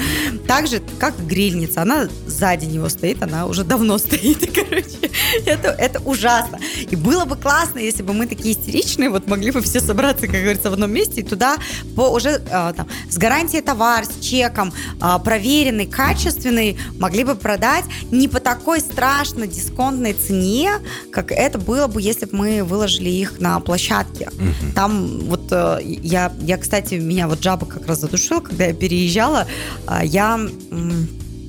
Так 0.48 0.68
же, 0.68 0.82
как 1.00 1.14
грильница. 1.26 1.82
Она 1.82 2.08
сзади 2.26 2.66
него 2.66 2.90
стоит, 2.90 3.22
она 3.24 3.46
уже 3.46 3.64
давно 3.64 3.98
стоит. 3.98 4.50
Короче, 4.54 5.12
это, 5.46 5.70
это 5.70 6.00
ужасно. 6.00 6.60
И 6.90 6.96
было 6.96 7.26
бы 7.26 7.36
классно, 7.36 7.80
если 7.80 8.04
бы 8.04 8.14
мы 8.14 8.28
такие 8.28 8.54
истеричные, 8.54 9.10
вот 9.10 9.28
могли 9.28 9.52
бы 9.52 9.62
все 9.62 9.80
собраться, 9.80 10.28
как 10.28 10.42
говорится, 10.42 10.70
в 10.70 10.74
одном 10.74 10.92
месте, 10.92 11.22
и 11.22 11.24
туда 11.24 11.58
по 11.96 12.10
уже 12.10 12.42
а, 12.52 12.74
там, 12.74 12.88
с 13.10 13.18
гарантией 13.18 13.62
товар, 13.62 14.06
с 14.06 14.24
чеком, 14.24 14.74
а, 15.00 15.20
проверенный, 15.20 15.86
качественный, 15.86 16.78
могли 17.00 17.24
бы 17.24 17.36
продать 17.36 17.86
не 18.12 18.28
по 18.28 18.40
такой 18.40 18.80
страшно 18.80 19.48
дисконтной 19.48 20.14
цене, 20.14 20.74
как 21.12 21.32
это 21.32 21.58
было 21.58 21.88
бы, 21.88 22.02
если 22.02 22.26
бы 22.26 22.38
мы 22.38 22.64
выложили 22.64 23.10
их 23.10 23.40
на 23.40 23.60
площадке. 23.60 24.30
Угу. 24.30 24.74
Там 24.76 25.20
вот 25.20 25.37
я, 25.52 26.32
я, 26.40 26.58
кстати, 26.58 26.96
меня 26.96 27.28
вот 27.28 27.42
жаба 27.42 27.66
как 27.66 27.88
раз 27.88 28.00
задушил, 28.00 28.42
когда 28.42 28.66
я 28.66 28.74
переезжала, 28.74 29.48
а, 29.86 30.04
я 30.04 30.40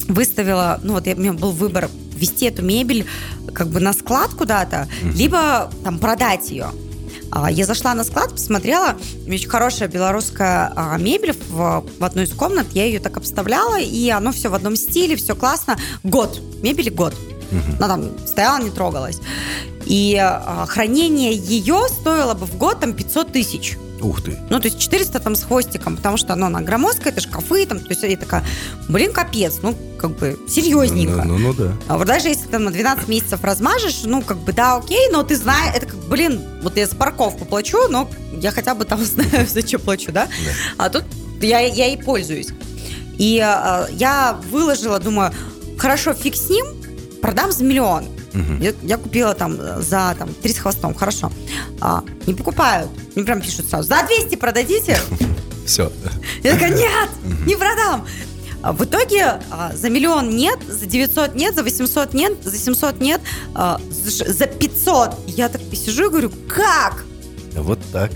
выставила, 0.09 0.81
ну 0.83 0.95
вот 0.95 1.07
я, 1.07 1.15
у 1.15 1.19
меня 1.19 1.33
был 1.33 1.53
выбор 1.53 1.89
вести 2.15 2.47
эту 2.47 2.63
мебель 2.63 3.07
как 3.55 3.69
бы 3.69 3.81
на 3.81 3.93
склад 3.93 4.31
куда-то, 4.31 4.89
либо 5.15 5.71
там 5.85 5.99
продать 5.99 6.51
ее. 6.51 6.71
А, 7.31 7.51
я 7.51 7.67
зашла 7.67 7.95
на 7.95 8.05
склад, 8.05 8.31
посмотрела, 8.31 8.97
очень 9.27 9.49
хорошая 9.49 9.89
белорусская 9.89 10.73
а, 10.75 10.97
мебель 10.97 11.37
в, 11.49 11.85
в 11.99 12.05
одной 12.05 12.25
из 12.25 12.33
комнат, 12.33 12.67
я 12.73 12.85
ее 12.85 13.01
так 13.01 13.17
обставляла, 13.17 13.79
и 13.79 14.09
оно 14.09 14.33
все 14.33 14.49
в 14.49 14.55
одном 14.55 14.77
стиле, 14.77 15.17
все 15.17 15.37
классно. 15.37 15.77
Год, 16.03 16.41
мебели 16.63 16.89
год. 16.89 17.15
Угу. 17.51 17.77
Она 17.79 17.89
там 17.89 18.27
стояла, 18.27 18.63
не 18.63 18.71
трогалась. 18.71 19.21
И 19.85 20.17
а, 20.21 20.65
хранение 20.67 21.35
ее 21.35 21.87
стоило 21.89 22.35
бы 22.35 22.47
в 22.47 22.57
год 22.57 22.81
там 22.81 22.93
500 22.95 23.33
тысяч. 23.33 23.77
Ух 24.01 24.23
ты. 24.23 24.39
Ну, 24.51 24.61
то 24.61 24.69
есть 24.69 24.79
400 24.79 25.19
там 25.21 25.35
с 25.35 25.43
хвостиком, 25.43 25.97
потому 25.97 26.17
что 26.17 26.33
оно 26.33 26.49
на 26.49 26.61
громоздкое, 26.61 27.13
это 27.13 27.21
шкафы, 27.21 27.67
там, 27.67 27.81
то 27.81 27.91
есть 27.91 28.03
я 28.03 28.17
такая, 28.17 28.45
блин, 28.89 29.13
капец, 29.13 29.59
ну, 29.63 29.75
как 29.99 30.17
бы, 30.17 30.39
серьезненько. 30.49 31.25
Ну, 31.25 31.39
ну, 31.39 31.49
ну 31.49 31.55
да. 31.55 31.73
А 31.89 31.99
вот 31.99 32.07
даже 32.07 32.29
если 32.29 32.47
там 32.47 32.65
на 32.65 32.71
12 32.71 33.09
месяцев 33.09 33.43
размажешь, 33.43 34.03
ну, 34.05 34.23
как 34.23 34.39
бы, 34.39 34.53
да, 34.53 34.77
окей, 34.77 35.09
но 35.11 35.23
ты 35.23 35.37
знаешь, 35.37 35.75
это 35.75 35.87
как, 35.87 35.99
блин, 36.09 36.41
вот 36.63 36.77
я 36.77 36.87
за 36.87 36.95
парковку 36.95 37.45
плачу, 37.45 37.89
но 37.89 38.09
я 38.33 38.51
хотя 38.51 38.75
бы 38.75 38.85
там 38.85 39.05
знаю, 39.05 39.47
за 39.47 39.67
что 39.67 39.79
плачу, 39.79 40.13
да? 40.13 40.27
да. 40.27 40.53
А 40.77 40.91
тут 40.91 41.05
я, 41.41 41.61
я 41.61 41.89
и 41.89 41.97
пользуюсь. 41.97 42.49
И 43.19 43.43
э, 43.45 43.87
я 43.93 44.39
выложила, 44.51 45.01
думаю, 45.01 45.33
хорошо, 45.77 46.15
фиг 46.15 46.37
с 46.37 46.49
ним, 46.49 46.67
продам 47.21 47.51
за 47.51 47.65
миллион. 47.65 48.07
Угу. 48.35 48.63
Я, 48.63 48.73
я 48.83 48.97
купила 48.97 49.35
там 49.35 49.57
за 49.57 50.15
там, 50.19 50.35
3 50.35 50.53
с 50.53 50.59
хвостом, 50.59 50.95
хорошо. 50.95 51.33
А, 51.81 52.03
не 52.27 52.35
покупают. 52.35 52.91
Мне 53.15 53.25
прям 53.25 53.41
пишут 53.41 53.69
сразу, 53.69 53.89
за 53.89 54.07
200 54.07 54.37
продадите? 54.37 54.99
Все. 55.67 55.93
Я 56.43 56.55
такая, 56.55 56.71
нет, 56.71 57.09
не 57.47 57.57
продам. 57.57 58.07
А 58.61 58.73
в 58.73 58.85
итоге 58.85 59.41
а, 59.51 59.73
за 59.75 59.89
миллион 59.89 60.31
нет, 60.31 60.59
за 60.67 60.87
900 60.87 61.35
нет, 61.35 61.55
за 61.55 61.63
800 61.63 62.13
нет, 62.15 62.33
за 62.43 62.59
700 62.59 63.01
нет, 63.01 63.21
а, 63.55 63.81
за 63.91 64.47
500. 64.47 65.11
Я 65.27 65.49
так 65.49 65.61
сижу 65.73 66.07
и 66.07 66.09
говорю, 66.09 66.33
как? 66.49 67.05
Вот 67.55 67.79
так. 67.93 68.11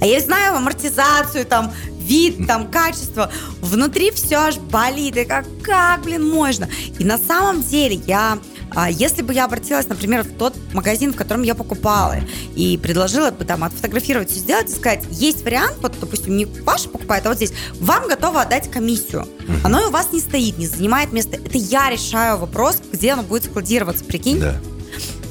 А 0.00 0.06
я 0.06 0.20
знаю 0.20 0.56
амортизацию, 0.56 1.44
там, 1.44 1.72
вид, 1.98 2.46
там, 2.46 2.70
качество. 2.70 3.30
Внутри 3.60 4.10
все 4.10 4.36
аж 4.36 4.58
болит. 4.58 5.16
И 5.16 5.24
как, 5.24 5.46
как, 5.62 6.02
блин, 6.02 6.28
можно? 6.28 6.68
И 6.98 7.04
на 7.04 7.18
самом 7.18 7.62
деле 7.62 7.96
я 8.06 8.38
а 8.74 8.90
если 8.90 9.22
бы 9.22 9.34
я 9.34 9.44
обратилась, 9.44 9.88
например, 9.88 10.22
в 10.22 10.32
тот 10.32 10.54
магазин, 10.72 11.12
в 11.12 11.16
котором 11.16 11.42
я 11.42 11.54
покупала, 11.54 12.16
и 12.54 12.78
предложила 12.78 13.30
бы 13.30 13.44
там 13.44 13.64
отфотографировать 13.64 14.30
все 14.30 14.40
сделать 14.40 14.70
и 14.70 14.74
сказать, 14.74 15.04
есть 15.10 15.44
вариант, 15.44 15.76
вот, 15.82 15.94
допустим, 16.00 16.36
не 16.36 16.44
ваш 16.44 16.84
покупает, 16.84 17.26
а 17.26 17.30
вот 17.30 17.36
здесь, 17.36 17.52
вам 17.80 18.08
готово 18.08 18.42
отдать 18.42 18.70
комиссию. 18.70 19.26
Оно 19.64 19.88
у 19.88 19.90
вас 19.90 20.12
не 20.12 20.20
стоит, 20.20 20.58
не 20.58 20.66
занимает 20.66 21.12
место. 21.12 21.36
Это 21.36 21.58
я 21.58 21.90
решаю 21.90 22.38
вопрос, 22.38 22.78
где 22.92 23.12
оно 23.12 23.22
будет 23.22 23.44
складироваться, 23.44 24.04
прикинь? 24.04 24.40
Да. 24.40 24.56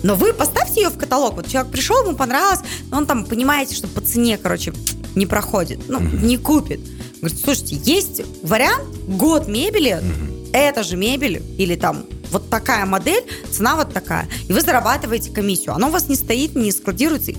Но 0.03 0.15
вы 0.15 0.33
поставьте 0.33 0.81
ее 0.81 0.89
в 0.89 0.97
каталог. 0.97 1.35
Вот 1.35 1.47
человек 1.47 1.71
пришел, 1.71 2.05
ему 2.05 2.15
понравилось, 2.15 2.61
но 2.89 2.97
он 2.97 3.05
там, 3.05 3.25
понимаете, 3.25 3.75
что 3.75 3.87
по 3.87 4.01
цене, 4.01 4.37
короче, 4.37 4.73
не 5.15 5.25
проходит, 5.25 5.81
ну, 5.87 5.99
mm-hmm. 5.99 6.25
не 6.25 6.37
купит. 6.37 6.79
Говорит, 7.19 7.39
слушайте, 7.43 7.75
есть 7.75 8.21
вариант, 8.43 8.85
год 9.07 9.47
мебели, 9.47 10.01
mm-hmm. 10.01 10.49
это 10.53 10.83
же 10.83 10.95
мебель, 10.95 11.41
или 11.57 11.75
там 11.75 12.05
вот 12.31 12.49
такая 12.49 12.85
модель, 12.85 13.23
цена 13.51 13.75
вот 13.75 13.93
такая, 13.93 14.27
и 14.47 14.53
вы 14.53 14.61
зарабатываете 14.61 15.31
комиссию. 15.31 15.75
Оно 15.75 15.87
у 15.87 15.91
вас 15.91 16.07
не 16.09 16.15
стоит, 16.15 16.55
не 16.55 16.71
складируется, 16.71 17.33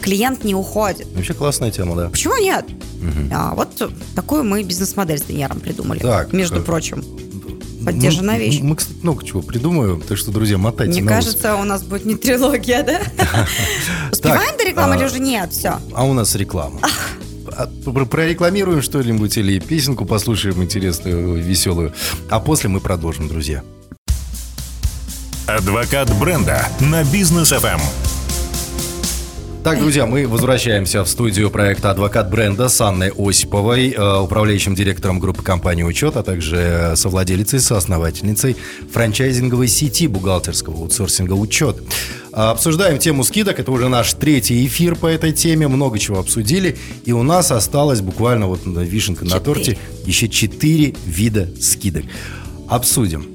клиент 0.00 0.44
не 0.44 0.54
уходит. 0.54 1.06
Вообще 1.14 1.34
классная 1.34 1.70
тема, 1.70 1.96
да. 1.96 2.08
Почему 2.08 2.36
нет? 2.36 2.64
Угу. 2.68 3.28
А, 3.32 3.54
вот 3.54 3.90
такую 4.14 4.44
мы 4.44 4.62
бизнес-модель 4.62 5.18
с 5.18 5.22
Данияром 5.22 5.60
придумали. 5.60 5.98
Так, 5.98 6.32
между 6.32 6.60
э, 6.60 6.62
прочим. 6.62 7.04
Поддержанная 7.84 8.38
вещь. 8.38 8.60
Мы, 8.62 8.74
кстати, 8.74 8.98
много 9.02 9.24
чего 9.24 9.42
придумаем, 9.42 10.00
так 10.00 10.18
что, 10.18 10.32
друзья, 10.32 10.58
мотайте 10.58 11.00
Мне 11.00 11.08
кажется, 11.08 11.54
у 11.54 11.64
нас 11.64 11.84
будет 11.84 12.04
не 12.04 12.16
трилогия, 12.16 12.82
да? 12.82 13.00
Успеваем 14.12 14.56
до 14.56 14.64
рекламы 14.64 14.94
а, 14.94 14.96
или 14.96 15.04
уже 15.04 15.20
нет? 15.20 15.52
Все. 15.52 15.78
А 15.94 16.04
у 16.04 16.12
нас 16.12 16.34
реклама. 16.34 16.80
А, 17.56 17.66
прорекламируем 18.04 18.82
что-нибудь 18.82 19.36
или 19.38 19.58
песенку 19.60 20.04
послушаем 20.04 20.62
интересную, 20.62 21.40
веселую. 21.40 21.92
А 22.28 22.40
после 22.40 22.68
мы 22.68 22.80
продолжим, 22.80 23.28
друзья. 23.28 23.62
Адвокат 25.46 26.12
бренда 26.18 26.68
на 26.80 27.04
бизнес 27.04 27.52
FM. 27.52 27.80
Так, 29.62 29.78
друзья, 29.78 30.04
мы 30.04 30.26
возвращаемся 30.26 31.04
в 31.04 31.08
студию 31.08 31.52
проекта 31.52 31.92
«Адвокат 31.92 32.28
бренда» 32.28 32.68
с 32.68 32.80
Анной 32.80 33.12
Осиповой, 33.16 33.92
э, 33.92 34.18
управляющим 34.18 34.74
директором 34.74 35.20
группы 35.20 35.44
компании 35.44 35.84
«Учет», 35.84 36.16
а 36.16 36.24
также 36.24 36.94
совладелицей, 36.96 37.60
соосновательницей 37.60 38.56
франчайзинговой 38.92 39.68
сети 39.68 40.08
бухгалтерского 40.08 40.78
аутсорсинга 40.78 41.34
«Учет». 41.34 41.76
Обсуждаем 42.32 42.98
тему 42.98 43.22
скидок, 43.22 43.60
это 43.60 43.70
уже 43.70 43.88
наш 43.88 44.14
третий 44.14 44.66
эфир 44.66 44.96
по 44.96 45.06
этой 45.06 45.30
теме, 45.30 45.68
много 45.68 46.00
чего 46.00 46.18
обсудили, 46.18 46.76
и 47.04 47.12
у 47.12 47.22
нас 47.22 47.52
осталось 47.52 48.00
буквально 48.00 48.48
вот 48.48 48.62
вишенка 48.64 49.24
на 49.24 49.38
торте 49.38 49.78
еще 50.06 50.28
четыре 50.28 50.96
вида 51.06 51.48
скидок. 51.60 52.02
Обсудим. 52.68 53.26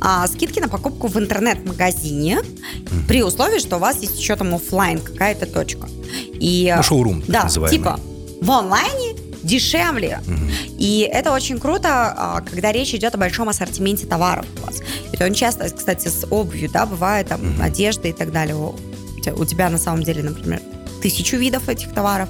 А, 0.00 0.26
скидки 0.28 0.60
на 0.60 0.68
покупку 0.68 1.08
в 1.08 1.18
интернет-магазине 1.18 2.38
mm-hmm. 2.40 3.06
при 3.08 3.22
условии, 3.22 3.58
что 3.58 3.76
у 3.76 3.80
вас 3.80 4.00
есть 4.00 4.18
еще 4.18 4.36
там 4.36 4.54
офлайн 4.54 5.00
какая-то 5.00 5.46
точка. 5.46 5.88
И, 6.34 6.72
ну, 6.76 6.82
шоурум, 6.82 7.22
да, 7.26 7.44
называемый. 7.44 7.78
типа 7.78 8.00
в 8.40 8.50
онлайне 8.50 9.16
дешевле. 9.42 10.20
Mm-hmm. 10.24 10.76
И 10.78 11.10
это 11.12 11.32
очень 11.32 11.58
круто, 11.58 12.14
а, 12.16 12.40
когда 12.40 12.72
речь 12.72 12.94
идет 12.94 13.14
о 13.14 13.18
большом 13.18 13.48
ассортименте 13.48 14.06
товаров 14.06 14.46
у 14.60 14.66
вас. 14.66 14.80
Это 15.12 15.24
очень 15.24 15.34
часто, 15.34 15.68
кстати, 15.70 16.08
с 16.08 16.26
обувью, 16.30 16.70
да, 16.70 16.86
бывает 16.86 17.28
там 17.28 17.40
mm-hmm. 17.40 17.62
одежда 17.62 18.08
и 18.08 18.12
так 18.12 18.32
далее. 18.32 18.56
У 18.56 19.44
тебя 19.44 19.68
на 19.68 19.78
самом 19.78 20.04
деле, 20.04 20.22
например, 20.22 20.60
тысячу 21.02 21.36
видов 21.36 21.68
этих 21.68 21.92
товаров, 21.92 22.28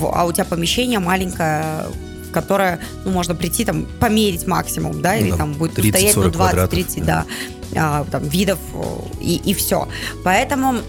а 0.00 0.24
у 0.24 0.32
тебя 0.32 0.44
помещение 0.44 0.98
маленькое, 0.98 1.86
которое 2.34 2.80
ну, 3.04 3.12
можно 3.12 3.34
прийти 3.34 3.64
там 3.64 3.86
померить 4.00 4.46
максимум, 4.46 5.00
да, 5.00 5.16
или 5.16 5.30
ну, 5.30 5.36
там 5.36 5.52
будет 5.54 5.74
30, 5.76 5.94
стоять 5.94 6.16
ну, 6.16 6.24
20-30, 6.24 7.04
да, 7.04 7.24
а, 7.76 8.04
там, 8.10 8.28
видов 8.28 8.58
и, 9.20 9.36
и 9.36 9.54
все. 9.54 9.88
Поэтому 10.24 10.80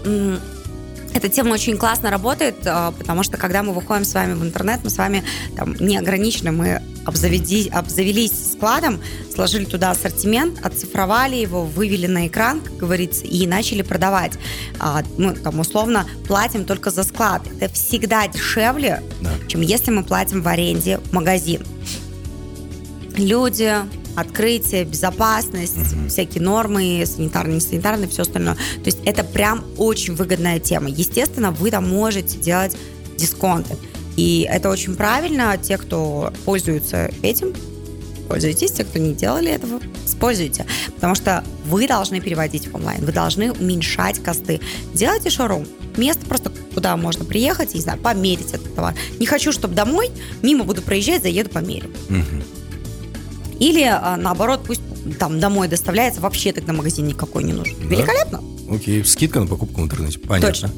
эта 1.16 1.30
тема 1.30 1.54
очень 1.54 1.78
классно 1.78 2.10
работает, 2.10 2.56
а, 2.66 2.90
потому 2.90 3.22
что 3.22 3.38
когда 3.38 3.62
мы 3.62 3.72
выходим 3.72 4.04
с 4.04 4.12
вами 4.12 4.34
в 4.34 4.42
интернет, 4.42 4.80
мы 4.84 4.90
с 4.90 4.98
вами 4.98 5.24
там, 5.56 5.74
не 5.80 5.96
ограничены, 5.96 6.52
мы 6.52 6.82
обзаведи, 7.06 7.68
обзавелись 7.68 8.52
складом, 8.52 9.00
сложили 9.34 9.64
туда 9.64 9.92
ассортимент, 9.92 10.64
оцифровали 10.66 11.36
его, 11.36 11.64
вывели 11.64 12.06
на 12.06 12.26
экран, 12.26 12.60
как 12.60 12.76
говорится, 12.76 13.24
и 13.24 13.46
начали 13.46 13.82
продавать. 13.82 14.32
А, 14.78 15.02
мы 15.16 15.34
там 15.34 15.58
условно 15.60 16.06
платим 16.26 16.64
только 16.64 16.90
за 16.90 17.02
склад. 17.02 17.42
Это 17.60 17.72
всегда 17.72 18.28
дешевле, 18.28 19.02
да. 19.22 19.32
Чем 19.48 19.60
если 19.60 19.90
мы 19.90 20.04
платим 20.04 20.42
в 20.42 20.48
аренде 20.48 21.00
магазин. 21.12 21.62
Люди, 23.16 23.72
открытие, 24.16 24.84
безопасность, 24.84 25.76
угу. 25.76 26.08
всякие 26.08 26.42
нормы, 26.42 27.04
санитарные, 27.06 27.54
не 27.56 27.60
санитарные, 27.60 28.08
все 28.08 28.22
остальное. 28.22 28.54
То 28.54 28.86
есть 28.86 28.98
это 29.04 29.22
прям 29.22 29.64
очень 29.76 30.14
выгодная 30.14 30.58
тема. 30.58 30.88
Естественно, 30.88 31.50
вы 31.50 31.70
там 31.70 31.88
можете 31.88 32.38
делать 32.38 32.76
дисконты. 33.16 33.76
И 34.16 34.48
это 34.50 34.70
очень 34.70 34.96
правильно. 34.96 35.56
Те, 35.58 35.76
кто 35.76 36.32
пользуются 36.44 37.10
этим, 37.22 37.52
пользуйтесь. 38.28 38.72
Те, 38.72 38.84
кто 38.84 38.98
не 38.98 39.14
делали 39.14 39.50
этого, 39.50 39.80
используйте. 40.06 40.66
Потому 40.94 41.14
что 41.14 41.44
вы 41.66 41.86
должны 41.86 42.20
переводить 42.20 42.68
в 42.68 42.74
онлайн. 42.74 43.04
Вы 43.04 43.12
должны 43.12 43.52
уменьшать 43.52 44.22
косты. 44.22 44.60
Делайте 44.94 45.28
шоурум. 45.28 45.66
Место 45.96 46.26
просто, 46.26 46.50
куда 46.74 46.96
можно 46.96 47.24
приехать, 47.24 47.74
не 47.74 47.80
знаю, 47.80 47.98
померить 47.98 48.52
этот 48.52 48.74
товар. 48.74 48.94
Не 49.18 49.26
хочу, 49.26 49.52
чтобы 49.52 49.74
домой, 49.74 50.10
мимо 50.42 50.64
буду 50.64 50.82
проезжать, 50.82 51.22
заеду 51.22 51.50
померю. 51.50 51.88
Угу. 52.08 52.42
Или 53.60 53.82
а, 53.84 54.16
наоборот, 54.16 54.62
пусть 54.66 54.82
там 55.18 55.40
домой 55.40 55.68
доставляется, 55.68 56.20
вообще 56.20 56.52
тогда 56.52 56.72
магазин 56.72 57.06
никакой 57.06 57.44
не 57.44 57.52
нужен. 57.52 57.76
Да? 57.80 57.86
Великолепно. 57.86 58.42
Окей, 58.68 59.04
скидка 59.04 59.40
на 59.40 59.46
покупку 59.46 59.80
в 59.80 59.84
интернете. 59.84 60.18
Понятно. 60.18 60.48
Точно. 60.48 60.70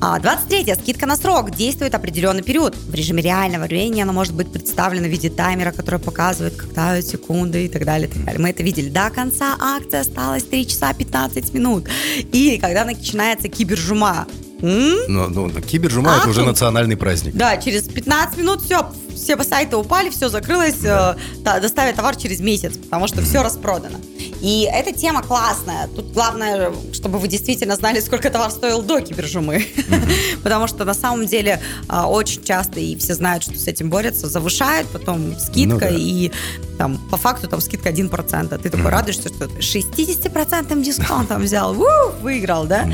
А 0.00 0.18
23 0.20 0.74
скидка 0.76 1.06
на 1.06 1.16
срок 1.16 1.50
действует 1.50 1.94
определенный 1.94 2.42
период. 2.42 2.76
В 2.76 2.94
режиме 2.94 3.20
реального 3.22 3.64
времени 3.64 4.00
она 4.00 4.12
может 4.12 4.34
быть 4.34 4.52
представлена 4.52 5.08
в 5.08 5.10
виде 5.10 5.28
таймера, 5.28 5.72
который 5.72 5.98
показывает, 5.98 6.54
когда 6.54 7.02
секунды 7.02 7.64
и 7.64 7.68
так 7.68 7.84
далее, 7.84 8.08
и 8.08 8.12
так 8.12 8.24
далее. 8.24 8.40
Мы 8.40 8.50
это 8.50 8.62
видели. 8.62 8.88
До 8.88 9.10
конца 9.10 9.56
акции 9.60 9.98
осталось 9.98 10.44
3 10.44 10.66
часа 10.66 10.94
15 10.94 11.52
минут. 11.52 11.88
И 12.32 12.58
когда 12.58 12.84
начинается 12.84 13.48
кибержума, 13.48 14.26
но, 14.62 15.28
но 15.28 15.48
кибержума 15.60 16.14
А, 16.14 16.18
это 16.20 16.28
уже 16.30 16.42
национальный 16.44 16.96
праздник. 16.96 17.34
да, 17.34 17.56
через 17.56 17.82
15 17.88 18.38
минут 18.38 18.62
все, 18.62 18.90
все 19.14 19.36
сайты 19.42 19.76
упали, 19.76 20.08
все 20.08 20.28
закрылось, 20.28 20.84
э, 20.84 21.16
доставят 21.42 21.96
товар 21.96 22.16
через 22.16 22.40
месяц, 22.40 22.76
потому 22.76 23.08
что 23.08 23.22
все 23.22 23.42
распродано. 23.42 23.98
И 24.42 24.68
эта 24.70 24.92
тема 24.92 25.22
классная. 25.22 25.86
Тут 25.86 26.12
главное, 26.12 26.72
чтобы 26.92 27.18
вы 27.18 27.28
действительно 27.28 27.76
знали, 27.76 28.00
сколько 28.00 28.28
товар 28.28 28.50
стоил 28.50 28.82
до 28.82 29.00
кибержумы. 29.00 29.64
Потому 30.42 30.66
что 30.66 30.84
на 30.84 30.94
самом 30.94 31.26
деле 31.26 31.60
а, 31.88 32.08
очень 32.08 32.42
часто, 32.42 32.80
и 32.80 32.96
все 32.96 33.14
знают, 33.14 33.44
что 33.44 33.56
с 33.56 33.68
этим 33.68 33.88
борются, 33.88 34.28
завышают, 34.28 34.88
потом 34.88 35.38
скидка, 35.38 35.88
Ну 35.90 35.96
и 35.96 36.32
там 36.76 36.98
по 37.08 37.16
факту 37.16 37.46
там 37.46 37.60
скидка 37.60 37.90
1%. 37.90 38.52
А 38.52 38.58
Ты 38.58 38.68
такой 38.68 38.90
радуешься, 38.90 39.28
что 39.28 39.46
ты 39.46 39.60
60% 39.60 40.82
дисконтом 40.82 41.42
взял, 41.44 41.76
выиграл, 42.20 42.64
да? 42.64 42.90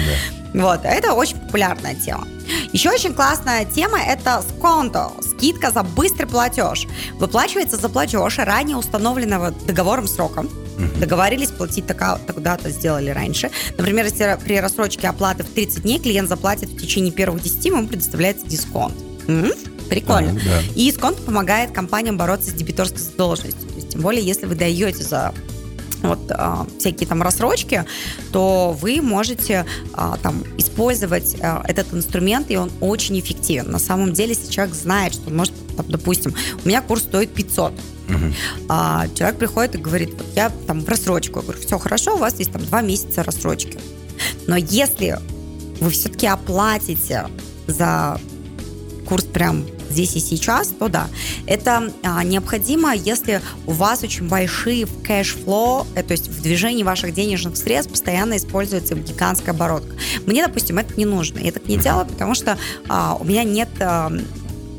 Вот, 0.53 0.81
это 0.85 1.15
очень 1.15 1.37
популярная 1.39 1.95
тема. 1.95 2.29
Еще 2.73 2.91
очень 2.91 3.15
классная 3.15 3.65
тема– 3.65 3.99
это 4.07 4.43
сконто, 4.51 5.13
скидка 5.23 5.71
за 5.71 5.83
быстрый 5.83 6.27
платеж. 6.27 6.87
Выплачивается 7.15 7.77
за 7.77 7.89
платеж 7.89 8.39
ранее 8.39 8.77
установленного 8.77 9.53
договором 9.67 10.07
сроком. 10.79 11.01
Договорились 11.01 11.51
платить 11.51 11.87
така- 11.87 12.19
тогда-то, 12.27 12.71
сделали 12.71 13.11
раньше. 13.11 13.51
Например, 13.77 14.05
если 14.05 14.39
при 14.43 14.61
рассрочке 14.61 15.09
оплаты 15.09 15.45
в 15.45 15.49
30 15.49 15.83
дней 15.83 15.99
клиент 15.99 16.29
заплатит 16.29 16.71
в 16.71 16.81
течение 16.81 17.13
первых 17.13 17.43
10, 17.43 17.65
ему 17.65 17.87
предоставляется 17.87 18.47
дисконт. 18.47 18.95
М? 19.27 19.53
Прикольно. 19.89 20.35
Так, 20.35 20.45
да. 20.45 20.61
И 20.75 20.93
сконт 20.93 21.19
помогает 21.19 21.73
компаниям 21.73 22.17
бороться 22.17 22.51
с 22.51 22.55
дебиторской 22.55 23.01
задолженностью. 23.01 23.69
То 23.69 23.75
есть, 23.77 23.89
тем 23.91 24.03
более, 24.03 24.23
если 24.23 24.47
вы 24.47 24.55
даете 24.55 25.03
за 25.03 25.35
вот 26.03 26.21
а, 26.31 26.67
всякие 26.79 27.09
там 27.09 27.23
рассрочки, 27.23 27.85
то 28.33 28.77
вы 28.81 29.01
можете 29.03 29.67
а, 29.95 30.17
там 30.23 30.45
использовать 30.57 31.37
а, 31.41 31.63
этот 31.67 31.93
инструмент, 31.93 32.51
и 32.51 32.57
он 32.57 32.71
очень 32.81 33.19
эффективен. 33.19 33.71
На 33.71 33.79
самом 33.79 34.13
деле, 34.13 34.31
если 34.31 34.51
человек 34.51 34.75
знает, 34.75 35.15
что 35.15 35.29
он 35.29 35.37
может, 35.37 35.55
там, 35.79 35.87
допустим, 35.89 36.35
у 36.65 36.69
меня 36.69 36.83
курс 36.83 37.05
стоит 37.05 37.33
500, 37.33 37.73
а 38.69 39.07
человек 39.15 39.39
приходит 39.39 39.75
и 39.77 39.79
говорит, 39.79 40.11
вот 40.15 40.27
я 40.35 40.51
там 40.67 40.81
в 40.81 40.89
рассрочку, 40.89 41.39
я 41.39 41.43
говорю, 41.43 41.61
все 41.61 41.79
хорошо, 41.79 42.17
у 42.17 42.19
вас 42.19 42.39
есть 42.39 42.53
там 42.53 42.65
два 42.65 42.83
месяца 42.83 43.23
рассрочки. 43.23 43.79
Но 44.47 44.57
если 44.57 45.19
вы 45.81 45.91
все-таки 45.91 46.27
оплатите 46.27 47.27
за 47.67 48.21
курс 49.07 49.25
прям 49.25 49.65
здесь 49.89 50.17
и 50.17 50.21
сейчас, 50.21 50.69
то 50.69 50.89
да. 50.89 51.09
Это 51.47 51.93
а, 52.03 52.23
необходимо, 52.25 52.95
если 52.95 53.41
у 53.67 53.73
вас 53.73 54.03
очень 54.03 54.29
большие 54.29 54.85
в 54.85 55.03
cash 55.03 55.40
flow, 55.40 55.87
э, 55.95 56.03
то 56.03 56.13
есть 56.13 56.29
в 56.29 56.43
движении 56.43 56.83
ваших 56.83 57.15
денежных 57.15 57.57
средств 57.57 57.93
постоянно 57.93 58.37
используется 58.37 58.95
гигантская 58.95 59.55
оборотка. 59.55 59.95
Мне, 60.27 60.47
допустим, 60.47 60.79
это 60.79 60.95
не 60.99 61.07
нужно. 61.07 61.39
Я 61.39 61.53
так 61.53 61.67
не 61.69 61.79
делаю, 61.79 62.07
потому 62.07 62.35
что 62.35 62.59
а, 62.89 63.17
у 63.19 63.25
меня 63.25 63.45
нет... 63.45 63.71
а, 63.81 64.13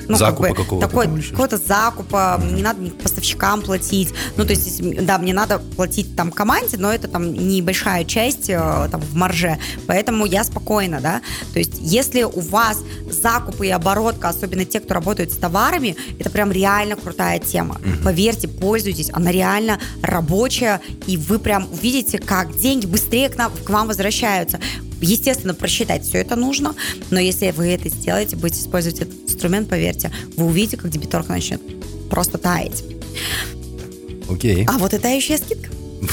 ну, 0.09 0.17
Закупа 0.17 0.47
как 0.47 0.57
бы, 0.57 0.63
какого-то 0.63 0.87
такой, 0.87 1.21
какого-то 1.21 1.57
закупа, 1.57 2.41
не 2.51 2.63
надо 2.63 2.89
поставщикам 2.91 3.61
платить. 3.61 4.09
Ну, 4.37 4.43
то 4.43 4.49
есть, 4.49 5.05
да, 5.05 5.19
мне 5.19 5.33
надо 5.33 5.59
платить 5.59 6.15
там 6.15 6.31
команде, 6.31 6.77
но 6.77 6.91
это 6.91 7.07
там 7.07 7.31
небольшая 7.31 8.03
часть 8.05 8.49
э, 8.49 8.87
там 8.91 9.01
в 9.01 9.15
марже, 9.15 9.59
поэтому 9.85 10.25
я 10.25 10.43
спокойна, 10.43 10.99
да. 10.99 11.21
То 11.53 11.59
есть, 11.59 11.73
если 11.79 12.23
у 12.23 12.39
вас 12.39 12.79
закупы 13.09 13.67
и 13.67 13.69
оборотка, 13.69 14.29
особенно 14.29 14.65
те, 14.65 14.79
кто 14.79 14.95
работают 14.95 15.31
с 15.31 15.37
товарами, 15.37 15.95
это 16.17 16.31
прям 16.31 16.51
реально 16.51 16.95
крутая 16.95 17.39
тема. 17.39 17.79
Поверьте, 18.03 18.47
пользуйтесь, 18.47 19.11
она 19.13 19.31
реально 19.31 19.79
рабочая, 20.01 20.81
и 21.05 21.17
вы 21.17 21.37
прям 21.37 21.67
увидите, 21.71 22.17
как 22.17 22.57
деньги 22.57 22.87
быстрее 22.87 23.29
к, 23.29 23.37
нам, 23.37 23.51
к 23.51 23.69
вам 23.69 23.87
возвращаются. 23.87 24.59
Естественно, 25.01 25.53
просчитать 25.53 26.03
все 26.03 26.19
это 26.19 26.35
нужно, 26.35 26.75
но 27.09 27.19
если 27.19 27.51
вы 27.51 27.67
это 27.69 27.89
сделаете, 27.89 28.35
будете 28.35 28.61
использовать 28.61 28.99
этот 28.99 29.15
инструмент, 29.25 29.69
поверьте, 29.69 30.11
вы 30.35 30.45
увидите, 30.45 30.77
как 30.77 30.89
дебиторка 30.89 31.31
начнет 31.31 31.61
просто 32.09 32.37
таять. 32.37 32.83
Окей. 34.29 34.65
А 34.67 34.77
вот 34.77 34.93
это 34.93 35.07
еще 35.07 35.37
скидка. 35.37 35.69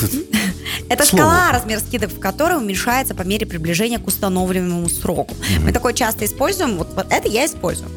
Это 0.88 1.02
К 1.02 1.06
слову. 1.06 1.24
шкала, 1.24 1.52
размер 1.52 1.80
скидок 1.80 2.10
в 2.10 2.20
которой 2.20 2.58
уменьшается 2.58 3.14
по 3.14 3.22
мере 3.22 3.46
приближения 3.46 3.98
к 3.98 4.06
установленному 4.06 4.88
сроку. 4.88 5.34
Мы 5.60 5.72
такое 5.72 5.92
часто 5.92 6.24
используем, 6.24 6.76
вот, 6.76 6.88
вот 6.94 7.06
это 7.10 7.28
я 7.28 7.46
использую. 7.46 7.90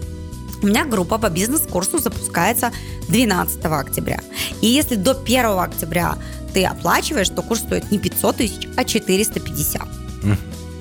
У 0.62 0.68
меня 0.68 0.86
группа 0.86 1.18
по 1.18 1.30
бизнес-курсу 1.30 2.00
запускается 2.00 2.72
12 3.08 3.64
октября. 3.66 4.22
И 4.62 4.68
если 4.68 4.96
до 4.96 5.12
1 5.12 5.46
октября 5.60 6.18
ты 6.54 6.66
оплачиваешь, 6.66 7.30
то 7.30 7.42
курс 7.42 7.62
стоит 7.62 7.92
не 7.92 8.00
500 8.00 8.38
тысяч, 8.38 8.68
а 8.76 8.84
450. 8.84 9.82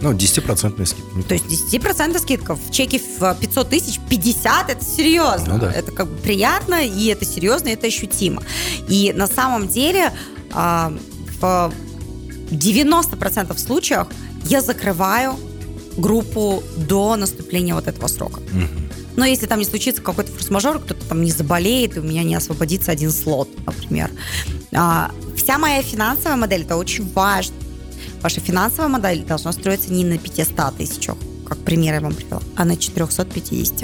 Ну, 0.00 0.12
10% 0.12 0.86
скидка. 0.86 1.22
То 1.28 1.34
есть 1.34 1.74
10% 1.74 2.18
скидка 2.20 2.54
в 2.54 2.70
чеке 2.70 3.00
в 3.18 3.34
500 3.34 3.68
тысяч, 3.68 3.98
50 4.08 4.70
это 4.70 4.84
серьезно. 4.84 5.54
Ну 5.54 5.60
да. 5.60 5.72
Это 5.72 5.90
как 5.90 6.08
бы 6.08 6.16
приятно, 6.18 6.86
и 6.86 7.06
это 7.06 7.24
серьезно, 7.24 7.68
и 7.68 7.72
это 7.72 7.88
ощутимо. 7.88 8.42
И 8.88 9.12
на 9.12 9.26
самом 9.26 9.68
деле 9.68 10.12
а, 10.52 10.92
в 11.40 11.72
90% 12.50 13.58
случаях 13.58 14.08
я 14.44 14.60
закрываю 14.60 15.36
группу 15.96 16.62
до 16.76 17.16
наступления 17.16 17.74
вот 17.74 17.88
этого 17.88 18.06
срока. 18.06 18.40
Но 19.16 19.24
если 19.24 19.46
там 19.46 19.58
не 19.58 19.64
случится 19.64 20.00
какой-то 20.00 20.30
форс-мажор, 20.30 20.78
кто-то 20.78 21.04
там 21.06 21.22
не 21.22 21.32
заболеет, 21.32 21.96
и 21.96 22.00
у 22.00 22.04
меня 22.04 22.22
не 22.22 22.36
освободится 22.36 22.92
один 22.92 23.10
слот, 23.10 23.48
например. 23.66 24.12
А, 24.72 25.10
вся 25.36 25.58
моя 25.58 25.82
финансовая 25.82 26.36
модель, 26.36 26.62
это 26.62 26.76
очень 26.76 27.04
важно. 27.12 27.56
Ваша 28.22 28.40
финансовая 28.40 28.88
модель 28.88 29.24
должна 29.24 29.52
строиться 29.52 29.92
не 29.92 30.04
на 30.04 30.18
500 30.18 30.76
тысячах, 30.76 31.16
как 31.46 31.58
пример 31.58 31.94
я 31.94 32.00
вам 32.00 32.14
привела, 32.14 32.42
а 32.56 32.64
на 32.64 32.76
450. 32.76 33.78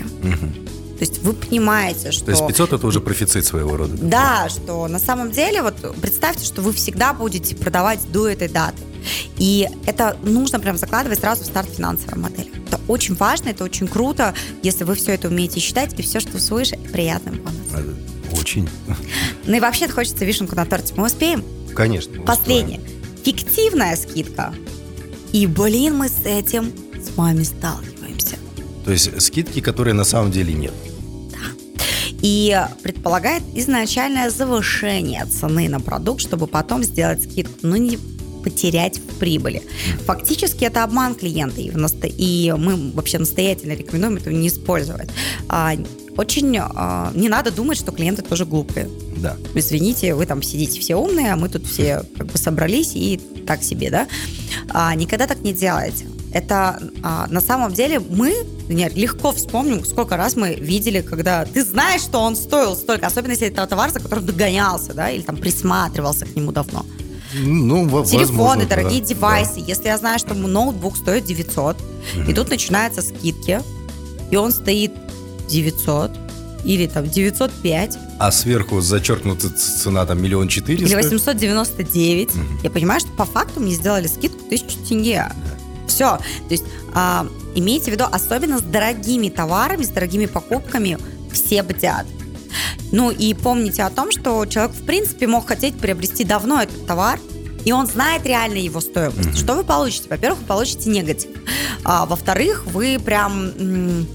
То 0.94 1.00
есть 1.00 1.18
вы 1.22 1.32
понимаете, 1.32 2.12
что... 2.12 2.26
То 2.26 2.30
есть 2.30 2.46
500 2.46 2.74
это 2.74 2.86
уже 2.86 3.00
профицит 3.00 3.44
своего 3.44 3.76
рода. 3.76 3.96
Да, 4.00 4.48
что 4.48 4.86
на 4.86 5.00
самом 5.00 5.32
деле, 5.32 5.60
вот 5.62 5.74
представьте, 6.00 6.44
что 6.46 6.62
вы 6.62 6.72
всегда 6.72 7.12
будете 7.12 7.56
продавать 7.56 8.00
до 8.12 8.28
этой 8.28 8.48
даты. 8.48 8.78
И 9.36 9.68
это 9.86 10.16
нужно 10.22 10.60
прям 10.60 10.78
закладывать 10.78 11.18
сразу 11.18 11.42
в 11.42 11.46
старт 11.46 11.68
финансовой 11.68 12.18
модели. 12.18 12.52
Это 12.68 12.80
очень 12.88 13.14
важно, 13.16 13.50
это 13.50 13.64
очень 13.64 13.88
круто, 13.88 14.34
если 14.62 14.84
вы 14.84 14.94
все 14.94 15.12
это 15.12 15.28
умеете 15.28 15.60
считать, 15.60 15.98
и 15.98 16.02
все, 16.02 16.20
что 16.20 16.38
свыше, 16.40 16.76
это 16.76 16.88
приятный 16.90 17.32
бонус. 17.32 17.58
А, 17.74 18.36
Очень. 18.40 18.68
Ну 19.46 19.56
и 19.56 19.60
вообще 19.60 19.88
хочется 19.88 20.24
вишенку 20.24 20.54
на 20.54 20.64
торте. 20.64 20.94
Мы 20.96 21.06
успеем? 21.06 21.44
Конечно. 21.74 22.22
Последнее. 22.22 22.80
Фиктивная 23.24 23.96
скидка. 23.96 24.54
И, 25.32 25.46
блин, 25.46 25.96
мы 25.96 26.08
с 26.08 26.24
этим 26.24 26.72
с 27.02 27.16
вами 27.16 27.42
сталкиваемся. 27.42 28.36
То 28.84 28.92
есть 28.92 29.20
скидки, 29.20 29.60
которые 29.60 29.94
на 29.94 30.04
самом 30.04 30.30
деле 30.30 30.52
нет. 30.52 30.72
И 32.22 32.58
предполагает 32.82 33.42
изначальное 33.54 34.30
завышение 34.30 35.26
цены 35.26 35.68
на 35.68 35.80
продукт, 35.80 36.20
чтобы 36.20 36.46
потом 36.46 36.82
сделать 36.84 37.22
скидку, 37.22 37.54
но 37.62 37.76
не 37.76 37.98
потерять 38.42 38.98
в 38.98 39.18
прибыли. 39.18 39.62
Фактически 40.04 40.64
это 40.64 40.84
обман 40.84 41.14
клиента, 41.14 41.60
и, 41.60 41.70
в 41.70 41.76
насто- 41.76 42.14
и 42.14 42.52
мы 42.52 42.92
вообще 42.92 43.18
настоятельно 43.18 43.72
рекомендуем 43.72 44.16
этого 44.16 44.34
не 44.34 44.48
использовать. 44.48 45.08
А, 45.48 45.74
очень 46.16 46.56
а, 46.58 47.10
не 47.14 47.28
надо 47.28 47.50
думать, 47.50 47.78
что 47.78 47.92
клиенты 47.92 48.22
тоже 48.22 48.44
глупые. 48.44 48.88
Да. 49.16 49.36
Извините, 49.54 50.14
вы 50.14 50.26
там 50.26 50.42
сидите 50.42 50.80
все 50.80 50.96
умные, 50.96 51.32
а 51.32 51.36
мы 51.36 51.48
тут 51.48 51.66
все 51.66 52.02
как 52.16 52.26
бы 52.26 52.38
собрались 52.38 52.92
и 52.94 53.20
так 53.46 53.62
себе, 53.62 53.90
да? 53.90 54.06
А, 54.70 54.94
никогда 54.94 55.26
так 55.26 55.40
не 55.40 55.52
делайте. 55.52 56.06
Это 56.32 56.80
а, 57.02 57.26
на 57.28 57.40
самом 57.40 57.72
деле 57.72 58.00
мы 58.00 58.34
например, 58.64 58.92
легко 58.94 59.32
вспомним, 59.32 59.84
сколько 59.84 60.16
раз 60.16 60.36
мы 60.36 60.54
видели, 60.54 61.00
когда 61.00 61.44
ты 61.44 61.64
знаешь, 61.64 62.00
что 62.00 62.18
он 62.18 62.34
стоил 62.34 62.74
столько, 62.76 63.06
особенно 63.06 63.32
если 63.32 63.48
это 63.48 63.66
товар, 63.66 63.90
за 63.90 64.00
которым 64.00 64.24
догонялся, 64.26 64.94
да, 64.94 65.10
или 65.10 65.22
там 65.22 65.36
присматривался 65.36 66.24
к 66.24 66.34
нему 66.34 66.50
давно. 66.50 66.84
Ну, 67.34 67.84
Телефоны, 68.04 68.18
возможно, 68.18 68.62
да, 68.62 68.76
дорогие 68.76 69.00
да. 69.00 69.08
девайсы. 69.08 69.62
Если 69.66 69.86
я 69.86 69.98
знаю, 69.98 70.18
что 70.18 70.34
ноутбук 70.34 70.96
стоит 70.96 71.24
900, 71.24 71.76
и 72.28 72.32
тут 72.32 72.48
начинаются 72.48 73.02
скидки, 73.02 73.60
и 74.30 74.36
он 74.36 74.52
стоит 74.52 74.92
900 75.48 76.10
или 76.64 76.86
там 76.86 77.06
905 77.08 77.98
А 78.18 78.32
сверху 78.32 78.80
зачеркнута 78.80 79.50
цена 79.50 80.06
там 80.06 80.22
миллион 80.22 80.48
четыреста. 80.48 80.86
или 80.86 80.94
899, 80.94 82.30
я 82.62 82.70
понимаю, 82.70 83.00
что 83.00 83.10
по 83.10 83.24
факту 83.24 83.60
мне 83.60 83.74
сделали 83.74 84.06
скидку 84.06 84.44
1000 84.46 84.66
тенге. 84.88 85.26
Все. 85.86 86.16
То 86.16 86.50
есть 86.50 86.64
а, 86.94 87.26
имейте 87.54 87.90
в 87.90 87.94
виду, 87.94 88.04
особенно 88.10 88.58
с 88.58 88.62
дорогими 88.62 89.28
товарами, 89.28 89.84
с 89.84 89.88
дорогими 89.88 90.26
покупками, 90.26 90.98
все 91.32 91.62
бдят. 91.62 92.06
Ну 92.92 93.10
и 93.10 93.34
помните 93.34 93.82
о 93.82 93.90
том, 93.90 94.10
что 94.10 94.46
человек, 94.46 94.74
в 94.74 94.84
принципе, 94.86 95.26
мог 95.26 95.46
хотеть 95.48 95.76
приобрести 95.78 96.24
давно 96.24 96.62
этот 96.62 96.86
товар, 96.86 97.18
и 97.64 97.72
он 97.72 97.86
знает 97.86 98.24
реально 98.26 98.58
его 98.58 98.80
стоимость. 98.80 99.36
Что 99.38 99.54
вы 99.54 99.64
получите? 99.64 100.08
Во-первых, 100.08 100.40
вы 100.40 100.46
получите 100.46 100.90
негатив. 100.90 101.30
А, 101.84 102.06
во-вторых, 102.06 102.64
вы 102.66 102.98
прям... 103.04 104.06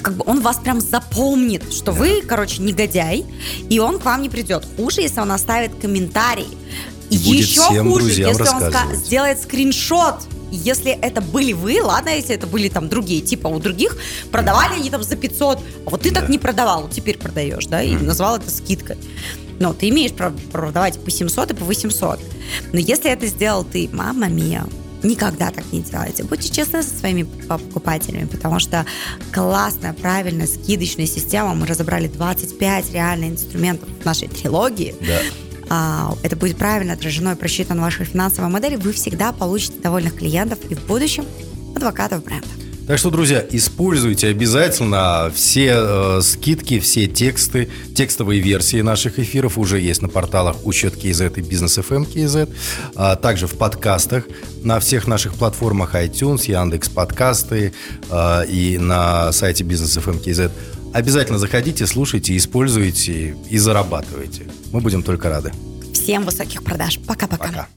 как 0.00 0.14
бы 0.14 0.24
он 0.26 0.40
вас 0.40 0.56
прям 0.58 0.80
запомнит, 0.80 1.72
что 1.72 1.92
вы, 1.92 2.22
короче, 2.22 2.62
негодяй, 2.62 3.24
и 3.68 3.78
он 3.78 3.98
к 3.98 4.04
вам 4.04 4.22
не 4.22 4.28
придет. 4.28 4.66
Хуже, 4.76 5.00
если 5.02 5.20
он 5.20 5.32
оставит 5.32 5.74
комментарий. 5.80 6.48
И 7.10 7.18
будет 7.18 7.46
Еще 7.46 7.82
хуже, 7.82 8.10
если 8.10 8.32
он 8.32 8.94
сделает 8.96 9.40
скриншот. 9.40 10.16
Если 10.50 10.92
это 10.92 11.20
были 11.20 11.52
вы, 11.52 11.80
ладно, 11.82 12.10
если 12.10 12.34
это 12.34 12.46
были 12.46 12.68
там 12.68 12.88
другие, 12.88 13.20
типа 13.20 13.48
у 13.48 13.58
других 13.58 13.96
продавали 14.30 14.74
они 14.74 14.90
там 14.90 15.02
за 15.02 15.16
500, 15.16 15.58
а 15.86 15.90
вот 15.90 16.02
ты 16.02 16.12
так 16.12 16.26
Да. 16.26 16.32
не 16.32 16.38
продавал, 16.38 16.88
теперь 16.88 17.18
продаешь, 17.18 17.66
да, 17.66 17.82
и 17.82 17.94
Мгм. 17.96 18.06
назвал 18.06 18.36
это 18.36 18.50
скидкой. 18.50 18.96
Но 19.58 19.72
ты 19.72 19.88
имеешь 19.88 20.12
право 20.12 20.36
продавать 20.52 21.00
по 21.00 21.10
700 21.10 21.50
и 21.50 21.54
по 21.54 21.64
800. 21.64 22.20
Но 22.72 22.78
если 22.78 23.10
это 23.10 23.26
сделал 23.26 23.64
ты, 23.64 23.88
мама 23.92 24.28
мия, 24.28 24.66
никогда 25.02 25.50
так 25.50 25.64
не 25.72 25.80
делайте. 25.80 26.24
Будьте 26.24 26.52
честны 26.52 26.82
со 26.82 26.96
своими 26.98 27.22
покупателями, 27.22 28.26
потому 28.26 28.58
что 28.58 28.84
классная, 29.32 29.92
правильная 29.92 30.46
скидочная 30.46 31.06
система. 31.06 31.54
Мы 31.54 31.66
разобрали 31.66 32.08
25 32.08 32.92
реально 32.92 33.26
инструментов 33.26 33.88
в 34.00 34.04
нашей 34.04 34.28
трилогии. 34.28 34.94
Да. 35.00 35.20
А, 35.68 36.14
это 36.22 36.36
будет 36.36 36.56
правильно 36.56 36.92
отражено 36.92 37.32
и 37.32 37.34
просчитано 37.34 37.80
в 37.80 37.84
вашей 37.84 38.06
финансовой 38.06 38.50
модели, 38.50 38.76
вы 38.76 38.92
всегда 38.92 39.32
получите 39.32 39.80
довольных 39.80 40.16
клиентов 40.16 40.58
и 40.68 40.74
в 40.74 40.86
будущем 40.86 41.24
адвокатов 41.74 42.24
бренда. 42.24 42.65
Так 42.86 42.98
что, 42.98 43.10
друзья, 43.10 43.44
используйте 43.50 44.28
обязательно 44.28 45.32
все 45.34 45.74
э, 45.74 46.20
скидки, 46.22 46.78
все 46.78 47.08
тексты, 47.08 47.68
текстовые 47.96 48.40
версии 48.40 48.80
наших 48.80 49.18
эфиров 49.18 49.58
уже 49.58 49.80
есть 49.80 50.02
на 50.02 50.08
порталах 50.08 50.64
Учет 50.64 50.94
KZ 50.94 51.36
и 51.36 51.40
Бизнес 51.40 51.78
FM 51.78 52.06
KZ, 52.06 52.48
а 52.94 53.16
также 53.16 53.48
в 53.48 53.54
подкастах 53.54 54.24
на 54.62 54.78
всех 54.78 55.08
наших 55.08 55.34
платформах 55.34 55.96
iTunes, 55.96 56.48
Яндекс 56.48 56.88
подкасты 56.88 57.72
э, 58.08 58.46
и 58.46 58.78
на 58.78 59.32
сайте 59.32 59.64
Бизнес 59.64 59.96
FM 59.96 60.22
KZ. 60.22 60.52
Обязательно 60.92 61.40
заходите, 61.40 61.88
слушайте, 61.88 62.36
используйте 62.36 63.36
и 63.50 63.58
зарабатывайте. 63.58 64.46
Мы 64.70 64.80
будем 64.80 65.02
только 65.02 65.28
рады. 65.28 65.52
Всем 65.92 66.24
высоких 66.24 66.62
продаж. 66.62 67.00
Пока-пока. 67.04 67.48
Пока. 67.48 67.68